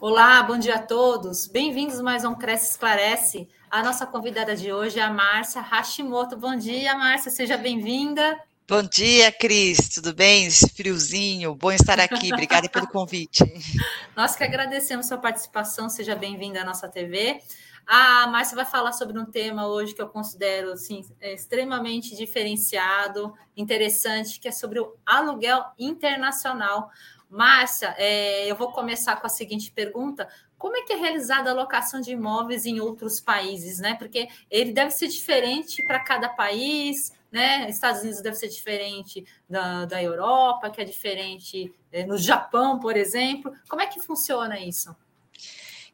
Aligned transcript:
Olá, 0.00 0.42
bom 0.42 0.56
dia 0.56 0.76
a 0.76 0.78
todos. 0.78 1.46
Bem-vindos 1.46 2.00
mais 2.00 2.24
a 2.24 2.30
um 2.30 2.34
Cresce 2.34 2.70
Esclarece. 2.70 3.46
A 3.70 3.82
nossa 3.82 4.06
convidada 4.06 4.56
de 4.56 4.72
hoje 4.72 4.98
é 4.98 5.02
a 5.02 5.10
Márcia 5.10 5.60
Hashimoto. 5.60 6.38
Bom 6.38 6.56
dia, 6.56 6.96
Márcia, 6.96 7.30
seja 7.30 7.58
bem-vinda. 7.58 8.40
Bom 8.66 8.82
dia, 8.82 9.30
Cris. 9.30 9.90
Tudo 9.90 10.14
bem? 10.14 10.46
Esse 10.46 10.70
friozinho. 10.70 11.54
Bom 11.54 11.70
estar 11.70 12.00
aqui. 12.00 12.32
Obrigada 12.32 12.66
pelo 12.66 12.88
convite. 12.88 13.44
Nós 14.16 14.34
que 14.34 14.42
agradecemos 14.42 15.04
sua 15.06 15.18
participação. 15.18 15.90
Seja 15.90 16.16
bem-vinda 16.16 16.62
à 16.62 16.64
nossa 16.64 16.88
TV. 16.88 17.38
A 17.86 18.26
Márcia 18.28 18.56
vai 18.56 18.64
falar 18.64 18.92
sobre 18.92 19.18
um 19.18 19.26
tema 19.26 19.66
hoje 19.66 19.94
que 19.94 20.00
eu 20.00 20.08
considero 20.08 20.72
assim, 20.72 21.04
extremamente 21.20 22.16
diferenciado, 22.16 23.34
interessante, 23.54 24.40
que 24.40 24.48
é 24.48 24.52
sobre 24.52 24.80
o 24.80 24.94
aluguel 25.04 25.62
internacional. 25.78 26.90
Márcia, 27.30 27.94
é, 27.96 28.50
eu 28.50 28.56
vou 28.56 28.72
começar 28.72 29.16
com 29.16 29.26
a 29.26 29.30
seguinte 29.30 29.70
pergunta: 29.70 30.28
como 30.58 30.76
é 30.76 30.82
que 30.82 30.92
é 30.92 30.96
realizada 30.96 31.50
a 31.50 31.54
locação 31.54 32.00
de 32.00 32.10
imóveis 32.10 32.66
em 32.66 32.80
outros 32.80 33.20
países, 33.20 33.78
né? 33.78 33.94
Porque 33.94 34.28
ele 34.50 34.72
deve 34.72 34.90
ser 34.90 35.06
diferente 35.06 35.82
para 35.84 36.00
cada 36.00 36.28
país, 36.28 37.12
né? 37.30 37.70
Estados 37.70 38.02
Unidos 38.02 38.20
deve 38.20 38.36
ser 38.36 38.48
diferente 38.48 39.24
da, 39.48 39.84
da 39.84 40.02
Europa, 40.02 40.68
que 40.68 40.80
é 40.80 40.84
diferente 40.84 41.72
é, 41.92 42.04
no 42.04 42.18
Japão, 42.18 42.80
por 42.80 42.96
exemplo. 42.96 43.52
Como 43.68 43.80
é 43.80 43.86
que 43.86 44.00
funciona 44.00 44.58
isso? 44.58 44.94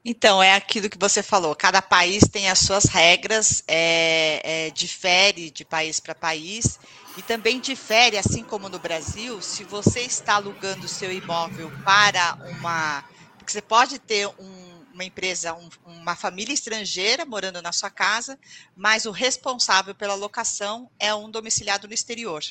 Então, 0.09 0.41
é 0.41 0.55
aquilo 0.55 0.89
que 0.89 0.97
você 0.97 1.21
falou, 1.21 1.53
cada 1.57 1.83
país 1.83 2.23
tem 2.31 2.49
as 2.49 2.61
suas 2.61 2.85
regras, 2.85 3.65
é, 3.67 4.67
é, 4.67 4.71
difere 4.71 5.51
de 5.51 5.65
país 5.65 5.99
para 5.99 6.15
país, 6.15 6.79
e 7.17 7.23
também 7.23 7.61
difere, 7.61 8.19
assim 8.19 8.45
como 8.45 8.69
no 8.69 8.79
Brasil, 8.79 9.41
se 9.41 9.65
você 9.65 10.01
está 10.01 10.35
alugando 10.35 10.89
seu 10.89 11.13
imóvel 11.13 11.71
para 11.85 12.39
uma. 12.51 13.05
Porque 13.39 13.53
você 13.53 13.63
pode 13.63 13.99
ter 13.99 14.27
um 14.39 14.67
uma 14.97 15.05
empresa, 15.05 15.53
um, 15.53 15.69
uma 15.85 16.17
família 16.17 16.55
estrangeira 16.55 17.27
morando 17.27 17.61
na 17.61 17.71
sua 17.71 17.91
casa, 17.91 18.39
mas 18.75 19.05
o 19.05 19.11
responsável 19.11 19.95
pela 19.95 20.15
locação 20.15 20.91
é 20.99 21.15
um 21.15 21.31
domiciliado 21.31 21.87
no 21.87 21.93
exterior. 21.93 22.43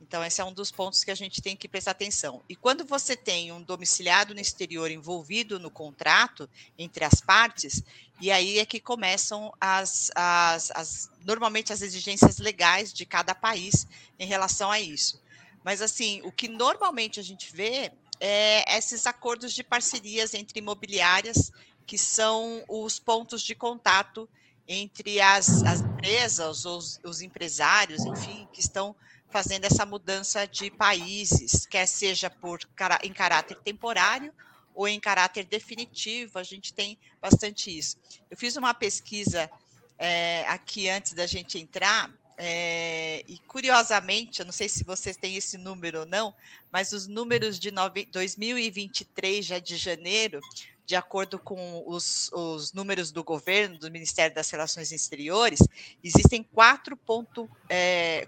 Então, 0.00 0.24
esse 0.24 0.40
é 0.40 0.44
um 0.44 0.52
dos 0.52 0.70
pontos 0.70 1.04
que 1.04 1.10
a 1.10 1.14
gente 1.14 1.42
tem 1.42 1.56
que 1.56 1.68
prestar 1.68 1.92
atenção. 1.92 2.42
E 2.48 2.56
quando 2.56 2.84
você 2.84 3.16
tem 3.16 3.52
um 3.52 3.62
domiciliado 3.62 4.34
no 4.34 4.40
exterior 4.40 4.90
envolvido 4.90 5.58
no 5.58 5.70
contrato 5.70 6.48
entre 6.78 7.04
as 7.04 7.20
partes, 7.20 7.82
e 8.20 8.30
aí 8.30 8.58
é 8.58 8.64
que 8.64 8.80
começam 8.80 9.52
as, 9.60 10.10
as, 10.14 10.70
as 10.72 11.10
normalmente 11.24 11.72
as 11.72 11.82
exigências 11.82 12.38
legais 12.38 12.92
de 12.92 13.04
cada 13.04 13.34
país 13.34 13.86
em 14.18 14.26
relação 14.26 14.70
a 14.70 14.80
isso. 14.80 15.20
Mas 15.64 15.82
assim, 15.82 16.20
o 16.24 16.30
que 16.30 16.48
normalmente 16.48 17.18
a 17.18 17.22
gente 17.22 17.54
vê 17.54 17.90
é 18.20 18.76
esses 18.78 19.06
acordos 19.06 19.52
de 19.52 19.64
parcerias 19.64 20.34
entre 20.34 20.60
imobiliárias 20.60 21.50
que 21.86 21.98
são 21.98 22.64
os 22.68 22.98
pontos 22.98 23.42
de 23.42 23.54
contato 23.54 24.28
entre 24.66 25.20
as, 25.20 25.62
as 25.64 25.80
empresas, 25.80 26.64
os, 26.64 27.00
os 27.04 27.20
empresários, 27.20 28.04
enfim, 28.06 28.48
que 28.52 28.60
estão 28.60 28.96
fazendo 29.28 29.64
essa 29.64 29.84
mudança 29.84 30.46
de 30.46 30.70
países, 30.70 31.66
quer 31.66 31.86
seja 31.86 32.30
por 32.30 32.60
em 33.02 33.12
caráter 33.12 33.58
temporário 33.58 34.32
ou 34.74 34.88
em 34.88 34.98
caráter 34.98 35.44
definitivo, 35.44 36.38
a 36.38 36.42
gente 36.42 36.74
tem 36.74 36.98
bastante 37.20 37.76
isso. 37.76 37.96
Eu 38.30 38.36
fiz 38.36 38.56
uma 38.56 38.74
pesquisa 38.74 39.50
é, 39.98 40.44
aqui 40.48 40.88
antes 40.88 41.12
da 41.12 41.26
gente 41.26 41.58
entrar, 41.58 42.12
é, 42.36 43.24
e 43.28 43.38
curiosamente, 43.46 44.40
eu 44.40 44.46
não 44.46 44.52
sei 44.52 44.68
se 44.68 44.82
vocês 44.82 45.16
têm 45.16 45.36
esse 45.36 45.56
número 45.56 46.00
ou 46.00 46.06
não, 46.06 46.34
mas 46.72 46.92
os 46.92 47.06
números 47.06 47.58
de 47.58 47.70
2023, 48.10 49.46
já 49.46 49.58
de 49.60 49.76
janeiro, 49.76 50.40
de 50.86 50.94
acordo 50.96 51.38
com 51.38 51.82
os, 51.86 52.30
os, 52.32 52.72
números 52.72 53.10
do 53.10 53.24
governo, 53.24 53.78
do 53.78 53.90
Ministério 53.90 54.34
das 54.34 54.50
Relações 54.50 54.92
Exteriores, 54.92 55.60
existem 56.02 56.46
4,4 56.54 57.48
é, 57.68 58.26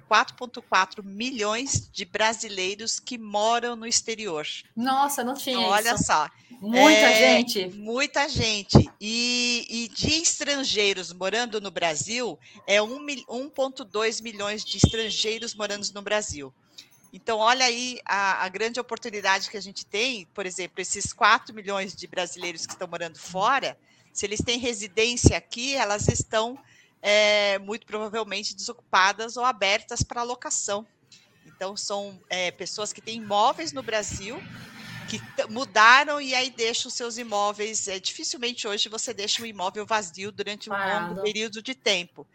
milhões 1.02 1.90
de 1.92 2.04
brasileiros 2.04 2.98
que 2.98 3.18
moram 3.18 3.76
no 3.76 3.86
exterior. 3.86 4.46
Nossa, 4.74 5.22
não 5.22 5.34
tinha 5.34 5.56
então, 5.56 5.68
Olha 5.68 5.98
só. 5.98 6.28
Muita 6.60 6.98
é, 6.98 7.36
gente. 7.36 7.68
Muita 7.76 8.28
gente. 8.28 8.90
E, 9.00 9.66
e, 9.68 9.88
de 9.88 10.22
estrangeiros 10.22 11.12
morando 11.12 11.60
no 11.60 11.70
Brasil, 11.70 12.38
é 12.66 12.78
1,2 12.78 14.22
milhões 14.22 14.64
de 14.64 14.78
estrangeiros 14.78 15.54
morando 15.54 15.86
no 15.92 16.00
Brasil. 16.00 16.52
Então, 17.16 17.38
olha 17.38 17.64
aí 17.64 17.98
a, 18.04 18.44
a, 18.44 18.48
grande 18.50 18.78
oportunidade 18.78 19.48
que 19.48 19.56
a 19.56 19.60
gente 19.60 19.86
tem, 19.86 20.26
por 20.34 20.44
exemplo, 20.44 20.82
esses 20.82 21.14
4 21.14 21.54
milhões 21.54 21.96
de 21.96 22.06
brasileiros 22.06 22.66
que 22.66 22.74
estão 22.74 22.86
morando 22.86 23.18
fora, 23.18 23.78
se 24.12 24.26
eles 24.26 24.42
têm 24.42 24.58
residência 24.58 25.34
aqui, 25.34 25.74
elas 25.74 26.08
estão 26.08 26.58
é, 27.00 27.58
muito 27.58 27.86
provavelmente 27.86 28.54
desocupadas 28.54 29.38
ou 29.38 29.46
abertas 29.46 30.02
para 30.02 30.22
locação. 30.22 30.86
Então, 31.46 31.74
são 31.74 32.20
é, 32.28 32.50
pessoas 32.50 32.92
que 32.92 33.00
têm 33.00 33.16
imóveis 33.16 33.72
no 33.72 33.82
Brasil, 33.82 34.38
que 35.08 35.18
mudaram 35.48 36.20
e 36.20 36.34
aí 36.34 36.50
deixam 36.50 36.90
seus 36.90 37.16
imóveis. 37.16 37.88
É, 37.88 37.98
dificilmente 37.98 38.68
hoje 38.68 38.90
você 38.90 39.14
deixa 39.14 39.42
um 39.42 39.46
imóvel 39.46 39.86
vazio 39.86 40.30
durante 40.30 40.68
um 40.68 40.74
longo 40.74 41.22
período 41.22 41.62
de 41.62 41.74
tempo. 41.74 42.26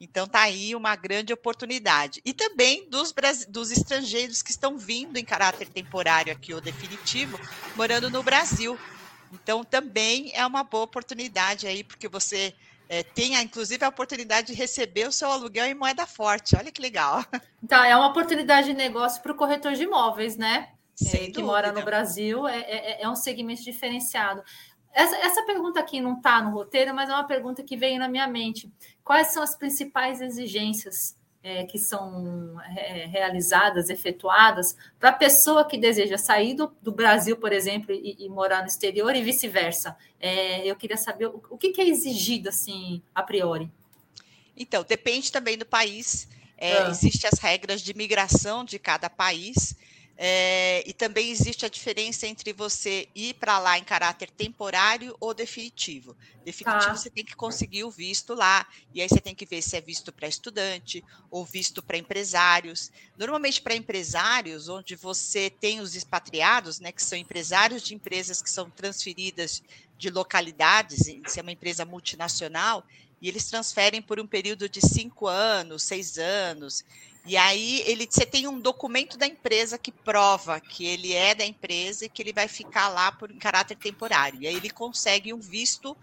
Então 0.00 0.26
está 0.26 0.42
aí 0.42 0.74
uma 0.74 0.94
grande 0.94 1.32
oportunidade. 1.32 2.20
E 2.24 2.32
também 2.32 2.88
dos, 2.88 3.12
dos 3.48 3.70
estrangeiros 3.70 4.42
que 4.42 4.50
estão 4.50 4.78
vindo 4.78 5.16
em 5.16 5.24
caráter 5.24 5.68
temporário 5.68 6.32
aqui 6.32 6.54
ou 6.54 6.60
definitivo, 6.60 7.38
morando 7.74 8.08
no 8.08 8.22
Brasil. 8.22 8.78
Então 9.32 9.64
também 9.64 10.30
é 10.34 10.46
uma 10.46 10.62
boa 10.62 10.84
oportunidade 10.84 11.66
aí, 11.66 11.82
porque 11.82 12.08
você 12.08 12.54
é, 12.88 13.02
tenha, 13.02 13.42
inclusive, 13.42 13.84
a 13.84 13.88
oportunidade 13.88 14.48
de 14.48 14.54
receber 14.54 15.06
o 15.06 15.12
seu 15.12 15.30
aluguel 15.30 15.66
em 15.66 15.74
moeda 15.74 16.06
forte. 16.06 16.56
Olha 16.56 16.72
que 16.72 16.80
legal. 16.80 17.24
Então, 17.60 17.82
é 17.82 17.94
uma 17.96 18.06
oportunidade 18.06 18.68
de 18.68 18.72
negócio 18.72 19.20
para 19.20 19.32
o 19.32 19.34
corretor 19.34 19.72
de 19.72 19.82
imóveis, 19.82 20.36
né? 20.36 20.68
É, 21.12 21.30
que 21.30 21.42
mora 21.42 21.72
no 21.72 21.82
Brasil, 21.82 22.46
é, 22.46 22.58
é, 22.60 23.02
é, 23.02 23.08
um 23.08 23.14
segmento 23.16 23.62
diferenciado. 23.62 24.42
Essa, 24.92 25.16
essa 25.16 25.42
pergunta 25.44 25.78
aqui 25.78 26.00
não 26.00 26.14
está 26.16 26.42
no 26.42 26.50
roteiro, 26.50 26.94
mas 26.94 27.08
é 27.08 27.12
uma 27.12 27.26
pergunta 27.26 27.62
que 27.62 27.76
veio 27.76 27.98
na 27.98 28.08
minha 28.08 28.26
mente. 28.26 28.70
Quais 29.04 29.28
são 29.28 29.42
as 29.42 29.56
principais 29.56 30.20
exigências 30.20 31.16
é, 31.42 31.64
que 31.64 31.78
são 31.78 32.60
é, 32.76 33.06
realizadas, 33.06 33.90
efetuadas, 33.90 34.76
para 34.98 35.10
a 35.10 35.12
pessoa 35.12 35.66
que 35.66 35.78
deseja 35.78 36.18
sair 36.18 36.54
do, 36.54 36.74
do 36.82 36.92
Brasil, 36.92 37.36
por 37.36 37.52
exemplo, 37.52 37.94
e, 37.94 38.16
e, 38.18 38.28
morar 38.28 38.60
no 38.60 38.66
exterior 38.66 39.14
e 39.14 39.22
vice-versa? 39.22 39.96
É, 40.20 40.66
eu 40.66 40.74
queria 40.76 40.96
saber 40.96 41.26
o, 41.26 41.42
o 41.50 41.56
que, 41.56 41.70
que, 41.70 41.80
é 41.80 41.88
exigido, 41.88 42.48
assim, 42.48 43.02
a 43.14 43.22
priori. 43.22 43.70
Então, 44.56 44.84
depende 44.86 45.30
também 45.30 45.56
do 45.56 45.64
país. 45.64 46.28
É, 46.56 46.78
ah. 46.78 46.90
Existem 46.90 47.30
as 47.32 47.38
regras 47.38 47.80
de 47.80 47.94
migração 47.94 48.64
de 48.64 48.78
cada 48.78 49.08
país. 49.08 49.76
É, 50.20 50.82
e 50.84 50.92
também 50.92 51.30
existe 51.30 51.64
a 51.64 51.68
diferença 51.68 52.26
entre 52.26 52.52
você 52.52 53.08
ir 53.14 53.34
para 53.34 53.60
lá 53.60 53.78
em 53.78 53.84
caráter 53.84 54.28
temporário 54.28 55.16
ou 55.20 55.32
definitivo. 55.32 56.16
Definitivo, 56.44 56.86
tá. 56.86 56.96
você 56.96 57.08
tem 57.08 57.24
que 57.24 57.36
conseguir 57.36 57.84
o 57.84 57.90
visto 57.90 58.34
lá, 58.34 58.66
e 58.92 59.00
aí 59.00 59.08
você 59.08 59.20
tem 59.20 59.32
que 59.32 59.46
ver 59.46 59.62
se 59.62 59.76
é 59.76 59.80
visto 59.80 60.10
para 60.10 60.26
estudante 60.26 61.04
ou 61.30 61.44
visto 61.44 61.80
para 61.80 61.96
empresários. 61.96 62.90
Normalmente, 63.16 63.62
para 63.62 63.76
empresários, 63.76 64.68
onde 64.68 64.96
você 64.96 65.50
tem 65.50 65.78
os 65.78 65.94
expatriados, 65.94 66.80
né, 66.80 66.90
que 66.90 67.04
são 67.04 67.16
empresários 67.16 67.84
de 67.84 67.94
empresas 67.94 68.42
que 68.42 68.50
são 68.50 68.68
transferidas 68.68 69.62
de 69.96 70.10
localidades, 70.10 70.98
se 71.28 71.38
é 71.38 71.42
uma 71.42 71.52
empresa 71.52 71.84
multinacional, 71.84 72.84
e 73.22 73.28
eles 73.28 73.48
transferem 73.48 74.02
por 74.02 74.18
um 74.18 74.26
período 74.26 74.68
de 74.68 74.80
cinco 74.80 75.28
anos, 75.28 75.84
seis 75.84 76.18
anos. 76.18 76.84
E 77.26 77.36
aí 77.36 77.82
ele, 77.86 78.06
você 78.08 78.24
tem 78.24 78.46
um 78.46 78.58
documento 78.58 79.18
da 79.18 79.26
empresa 79.26 79.76
que 79.76 79.92
prova 79.92 80.60
que 80.60 80.86
ele 80.86 81.12
é 81.12 81.34
da 81.34 81.44
empresa 81.44 82.06
e 82.06 82.08
que 82.08 82.22
ele 82.22 82.32
vai 82.32 82.48
ficar 82.48 82.88
lá 82.88 83.12
por 83.12 83.32
caráter 83.34 83.76
temporário. 83.76 84.42
E 84.42 84.46
aí 84.46 84.54
ele 84.54 84.70
consegue 84.70 85.32
um 85.32 85.40
visto 85.40 85.96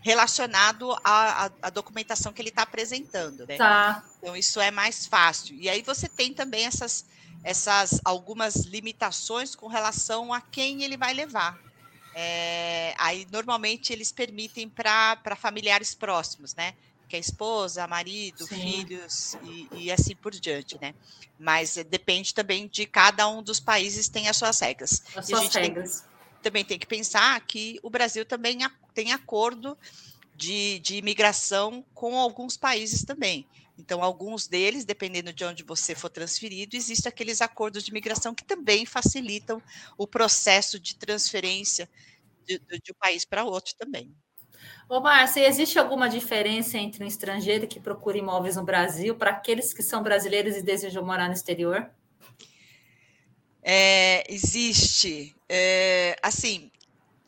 relacionado 0.00 0.92
à, 1.04 1.50
à 1.60 1.70
documentação 1.70 2.32
que 2.32 2.40
ele 2.40 2.48
está 2.48 2.62
apresentando, 2.62 3.46
né? 3.46 3.56
Tá. 3.56 4.02
Então 4.18 4.34
isso 4.34 4.60
é 4.60 4.70
mais 4.70 5.06
fácil. 5.06 5.56
E 5.56 5.68
aí 5.68 5.82
você 5.82 6.08
tem 6.08 6.32
também 6.32 6.64
essas, 6.64 7.04
essas 7.44 8.00
algumas 8.04 8.56
limitações 8.64 9.54
com 9.54 9.66
relação 9.66 10.32
a 10.32 10.40
quem 10.40 10.82
ele 10.82 10.96
vai 10.96 11.12
levar. 11.12 11.58
É, 12.14 12.94
aí 12.98 13.26
normalmente 13.30 13.92
eles 13.92 14.10
permitem 14.10 14.68
para 14.68 15.36
familiares 15.36 15.94
próximos, 15.94 16.54
né? 16.54 16.74
Que 17.10 17.16
é 17.16 17.18
esposa, 17.18 17.88
marido, 17.88 18.46
Sim. 18.46 18.62
filhos 18.62 19.34
e, 19.42 19.68
e, 19.72 19.90
assim 19.90 20.14
por 20.14 20.30
diante, 20.30 20.78
né? 20.80 20.94
Mas 21.36 21.74
depende 21.88 22.32
também 22.32 22.68
de 22.68 22.86
cada 22.86 23.28
um 23.28 23.42
dos 23.42 23.58
países 23.58 24.08
tem 24.08 24.28
as 24.28 24.36
suas 24.36 24.60
regras. 24.60 25.02
As 25.16 25.26
suas 25.26 25.52
regras. 25.52 26.02
Tem, 26.02 26.10
também 26.40 26.64
tem 26.64 26.78
que 26.78 26.86
pensar 26.86 27.44
que 27.46 27.80
o 27.82 27.90
Brasil 27.90 28.24
também 28.24 28.58
tem 28.94 29.12
acordo 29.12 29.76
de, 30.36 30.78
de 30.78 30.96
imigração 30.96 31.84
com 31.92 32.16
alguns 32.16 32.56
países 32.56 33.04
também. 33.04 33.44
Então, 33.76 34.04
alguns 34.04 34.46
deles, 34.46 34.84
dependendo 34.84 35.32
de 35.32 35.44
onde 35.44 35.64
você 35.64 35.96
for 35.96 36.10
transferido, 36.10 36.76
existem 36.76 37.08
aqueles 37.08 37.40
acordos 37.40 37.82
de 37.82 37.90
imigração 37.90 38.34
que 38.34 38.44
também 38.44 38.86
facilitam 38.86 39.60
o 39.98 40.06
processo 40.06 40.78
de 40.78 40.94
transferência 40.94 41.90
de, 42.46 42.58
de 42.58 42.92
um 42.92 42.98
país 42.98 43.24
para 43.24 43.44
outro 43.44 43.74
também. 43.76 44.14
Ô, 44.88 45.00
Márcia, 45.00 45.46
existe 45.46 45.78
alguma 45.78 46.08
diferença 46.08 46.76
entre 46.76 47.04
um 47.04 47.06
estrangeiro 47.06 47.66
que 47.66 47.78
procura 47.78 48.18
imóveis 48.18 48.56
no 48.56 48.64
Brasil 48.64 49.14
para 49.14 49.30
aqueles 49.30 49.72
que 49.72 49.82
são 49.82 50.02
brasileiros 50.02 50.56
e 50.56 50.62
desejam 50.62 51.04
morar 51.04 51.28
no 51.28 51.34
exterior? 51.34 51.88
É, 53.62 54.24
existe. 54.32 55.36
É, 55.48 56.16
assim, 56.22 56.70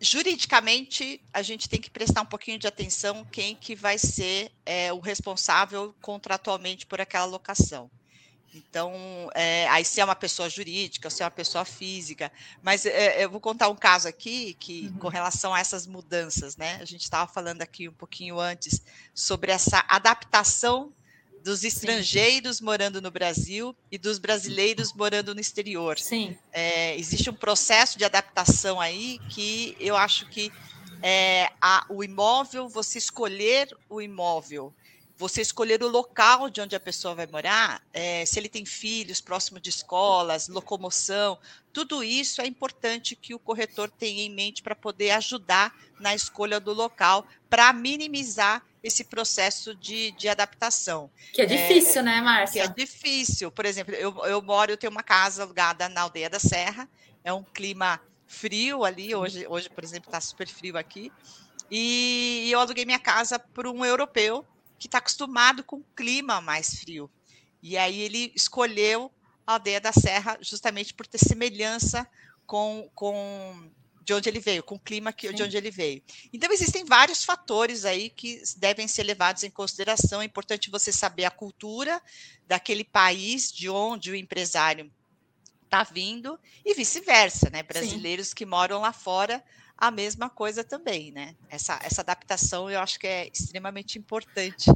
juridicamente, 0.01 1.23
a 1.33 1.43
gente 1.43 1.69
tem 1.69 1.81
que 1.81 1.91
prestar 1.91 2.23
um 2.23 2.27
pouquinho 2.27 2.59
de 2.59 2.67
atenção 2.67 3.25
quem 3.31 3.55
que 3.55 3.75
vai 3.77 3.97
ser 3.97 4.51
é, 4.67 4.93
o 4.93 4.99
responsável 4.99 5.95
contratualmente 6.01 6.85
por 6.85 7.01
aquela 7.01 7.27
locação. 7.27 7.91
Então, 8.55 8.93
é, 9.35 9.67
aí 9.69 9.85
se 9.85 10.01
é 10.01 10.05
uma 10.05 10.15
pessoa 10.15 10.49
jurídica, 10.49 11.09
se 11.09 11.23
é 11.23 11.25
uma 11.25 11.31
pessoa 11.31 11.65
física, 11.65 12.31
mas 12.63 12.85
é, 12.85 13.25
eu 13.25 13.31
vou 13.31 13.41
contar 13.41 13.69
um 13.69 13.77
caso 13.77 14.07
aqui 14.07 14.55
que, 14.61 14.89
uhum. 14.89 14.99
com 14.99 15.09
relação 15.09 15.55
a 15.55 15.61
essas 15.61 15.87
mudanças, 15.87 16.57
né? 16.57 16.79
A 16.81 16.85
gente 16.85 17.03
estava 17.03 17.31
falando 17.31 17.63
aqui 17.63 17.89
um 17.89 17.93
pouquinho 17.93 18.39
antes 18.39 18.83
sobre 19.15 19.53
essa 19.53 19.85
adaptação 19.89 20.93
dos 21.43 21.65
estrangeiros 21.65 22.59
Sim. 22.59 22.65
morando 22.65 23.01
no 23.03 23.11
Brasil 23.11 23.75
e 23.91 23.99
dos 23.99 24.19
brasileiros 24.19 24.93
morando 24.93 25.35
no 25.35 25.41
exterior. 25.41 25.99
Sim. 25.99 26.37
É, 26.53 26.97
existe 26.97 27.29
um 27.31 27.35
processo 27.35 27.99
de 27.99 28.05
adaptação 28.05 28.81
aí 28.81 29.19
que 29.29 29.77
eu 29.81 29.97
acho 29.97 30.29
que 30.29 30.53
é, 31.03 31.51
a, 31.61 31.85
o 31.89 32.05
imóvel, 32.05 32.69
você 32.69 32.99
escolher 32.99 33.77
o 33.89 34.01
imóvel 34.01 34.73
você 35.17 35.41
escolher 35.41 35.83
o 35.83 35.89
local 35.89 36.51
de 36.51 36.61
onde 36.61 36.75
a 36.75 36.81
pessoa 36.81 37.15
vai 37.15 37.27
morar, 37.27 37.83
é, 37.93 38.25
se 38.25 38.39
ele 38.39 38.49
tem 38.49 38.65
filhos 38.65 39.21
próximo 39.21 39.61
de 39.61 39.71
escolas, 39.71 40.49
locomoção, 40.49 41.39
tudo 41.73 42.03
isso 42.03 42.41
é 42.41 42.47
importante 42.47 43.15
que 43.15 43.35
o 43.35 43.39
corretor 43.39 43.91
tenha 43.91 44.23
em 44.23 44.31
mente 44.31 44.63
para 44.63 44.75
poder 44.75 45.11
ajudar 45.13 45.75
na 46.01 46.15
escolha 46.15 46.59
do 46.59 46.73
local, 46.73 47.27
para 47.49 47.73
minimizar 47.73 48.65
esse 48.83 49.05
processo 49.05 49.75
de, 49.75 50.11
de 50.13 50.29
adaptação. 50.29 51.09
Que 51.33 51.43
é 51.43 51.47
difícil, 51.47 52.01
é, 52.01 52.05
né, 52.05 52.21
Márcia? 52.21 52.63
Que 52.63 52.69
é 52.69 52.75
difícil. 52.75 53.51
Por 53.51 53.65
exemplo, 53.65 53.95
eu, 53.95 54.25
eu 54.25 54.43
moro, 54.43 54.73
eu 54.73 54.77
tenho 54.77 54.91
uma 54.91 55.05
casa 55.05 55.45
alugada 55.45 55.89
na 55.89 56.03
aldeia 56.03 56.29
da 56.29 56.41
Serra, 56.41 56.89
é 57.23 57.33
um 57.33 57.45
clima 57.45 58.01
frio 58.27 58.85
ali, 58.85 59.15
hoje, 59.15 59.47
hoje 59.47 59.71
por 59.71 59.85
exemplo, 59.85 60.09
está 60.09 60.21
super 60.21 60.49
frio 60.49 60.77
aqui, 60.77 61.13
e 61.71 62.49
eu 62.51 62.59
aluguei 62.59 62.85
minha 62.85 62.99
casa 62.99 63.39
para 63.39 63.71
um 63.71 63.85
europeu 63.85 64.45
que 64.83 64.89
está 64.89 64.99
acostumado 64.99 65.63
com 65.63 65.77
o 65.77 65.85
clima 65.95 66.41
mais 66.41 66.75
frio. 66.75 67.09
E 67.63 67.79
aí 67.79 68.01
ele 68.01 68.33
escolheu 68.35 69.13
a 69.47 69.53
aldeia 69.53 69.81
da 69.81 69.93
Serra 69.93 70.37
justamente 70.41 70.93
por 70.93 71.07
ter 71.07 71.19
semelhança 71.19 72.05
com, 72.45 72.91
com 72.93 73.71
de 74.05 74.13
onde 74.13 74.29
ele 74.29 74.41
veio, 74.41 74.61
com 74.65 74.75
o 74.75 74.81
clima 74.81 75.13
que, 75.13 75.33
de 75.33 75.41
onde 75.41 75.57
ele 75.57 75.71
veio. 75.71 76.03
Então, 76.33 76.51
existem 76.51 76.85
vários 76.85 77.23
fatores 77.23 77.85
aí 77.85 78.11
que 78.11 78.43
devem 78.57 78.89
ser 78.89 79.05
levados 79.05 79.45
em 79.45 79.51
consideração. 79.51 80.21
É 80.21 80.25
importante 80.25 80.69
você 80.69 80.91
saber 80.91 81.27
a 81.27 81.31
cultura 81.31 82.03
daquele 82.49 82.83
país 82.83 83.53
de 83.53 83.69
onde 83.69 84.11
o 84.11 84.17
empresário 84.17 84.91
está 85.63 85.85
vindo 85.85 86.37
e 86.65 86.75
vice-versa, 86.75 87.49
né? 87.51 87.63
Brasileiros 87.63 88.31
Sim. 88.31 88.35
que 88.35 88.45
moram 88.45 88.81
lá 88.81 88.93
fora 88.93 89.43
a 89.83 89.91
mesma 89.91 90.31
coisa 90.31 90.63
também, 90.63 91.11
né? 91.11 91.35
Essa, 91.51 91.77
essa 91.83 92.03
adaptação 92.03 92.71
eu 92.71 92.79
acho 92.79 93.01
que 93.01 93.07
é 93.09 93.27
extremamente 93.27 93.99
importante. 93.99 94.71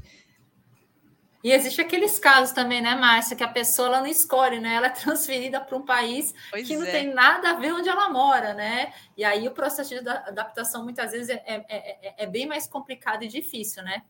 E 1.45 1.53
existe 1.53 1.81
aqueles 1.81 2.19
casos 2.19 2.53
também, 2.53 2.83
né, 2.83 2.97
Márcia, 2.97 3.37
que 3.37 3.45
a 3.45 3.49
pessoa 3.49 3.87
ela 3.87 4.01
não 4.01 4.09
escolhe, 4.09 4.59
né? 4.59 4.75
Ela 4.75 4.89
é 4.89 4.91
transferida 4.99 5.61
para 5.61 5.77
um 5.77 5.85
país 5.85 6.35
pois 6.51 6.67
que 6.67 6.77
não 6.77 6.85
é. 6.85 6.91
tem 6.91 7.15
nada 7.15 7.51
a 7.51 7.53
ver 7.53 7.73
onde 7.73 7.89
ela 7.89 8.09
mora, 8.09 8.53
né? 8.53 8.93
E 9.17 9.25
aí 9.25 9.47
o 9.47 9.53
processo 9.53 9.91
de 9.91 10.09
adaptação 10.09 10.83
muitas 10.83 11.13
vezes 11.13 11.29
é, 11.29 11.41
é, 11.47 11.65
é, 11.69 12.15
é 12.25 12.27
bem 12.27 12.45
mais 12.45 12.67
complicado 12.67 13.23
e 13.23 13.29
difícil, 13.29 13.85
né? 13.85 14.03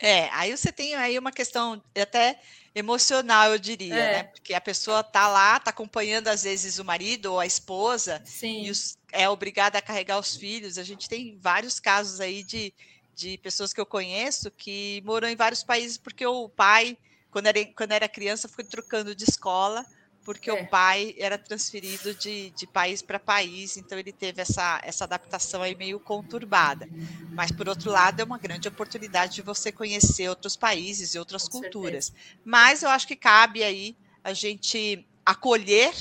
É, 0.00 0.30
aí 0.30 0.56
você 0.56 0.72
tem 0.72 0.96
aí 0.96 1.16
uma 1.16 1.30
questão 1.30 1.80
até 1.94 2.40
emocional, 2.74 3.52
eu 3.52 3.58
diria, 3.58 3.94
é. 3.94 4.12
né? 4.14 4.22
Porque 4.24 4.54
a 4.54 4.60
pessoa 4.60 5.04
tá 5.04 5.28
lá, 5.28 5.60
tá 5.60 5.70
acompanhando 5.70 6.26
às 6.26 6.42
vezes 6.42 6.80
o 6.80 6.84
marido 6.84 7.34
ou 7.34 7.38
a 7.38 7.46
esposa 7.46 8.20
Sim. 8.24 8.64
e 8.64 8.70
os, 8.70 8.98
é 9.12 9.28
obrigada 9.28 9.78
a 9.78 9.82
carregar 9.82 10.18
os 10.18 10.36
filhos. 10.36 10.78
A 10.78 10.82
gente 10.82 11.08
tem 11.08 11.38
vários 11.40 11.78
casos 11.80 12.20
aí 12.20 12.42
de, 12.42 12.72
de 13.14 13.38
pessoas 13.38 13.72
que 13.72 13.80
eu 13.80 13.86
conheço 13.86 14.50
que 14.50 15.02
moram 15.04 15.28
em 15.28 15.36
vários 15.36 15.62
países 15.62 15.96
porque 15.98 16.26
o 16.26 16.48
pai, 16.48 16.96
quando 17.30 17.46
era, 17.46 17.64
quando 17.66 17.92
era 17.92 18.08
criança, 18.08 18.48
foi 18.48 18.64
trocando 18.64 19.14
de 19.14 19.24
escola 19.24 19.84
porque 20.24 20.50
é. 20.50 20.52
o 20.52 20.68
pai 20.68 21.14
era 21.18 21.38
transferido 21.38 22.14
de, 22.14 22.50
de 22.50 22.66
país 22.66 23.02
para 23.02 23.18
país, 23.18 23.76
então 23.76 23.98
ele 23.98 24.12
teve 24.12 24.42
essa, 24.42 24.80
essa 24.84 25.04
adaptação 25.04 25.62
aí 25.62 25.74
meio 25.74 25.98
conturbada. 25.98 26.88
Mas, 27.30 27.50
por 27.50 27.68
outro 27.68 27.90
lado, 27.90 28.20
é 28.20 28.24
uma 28.24 28.38
grande 28.38 28.68
oportunidade 28.68 29.36
de 29.36 29.42
você 29.42 29.72
conhecer 29.72 30.28
outros 30.28 30.56
países 30.56 31.14
e 31.14 31.18
outras 31.18 31.48
Com 31.48 31.60
culturas. 31.60 32.06
Certeza. 32.06 32.38
Mas 32.44 32.82
eu 32.82 32.90
acho 32.90 33.06
que 33.06 33.16
cabe 33.16 33.62
aí 33.62 33.96
a 34.22 34.32
gente 34.32 35.06
acolher 35.24 35.94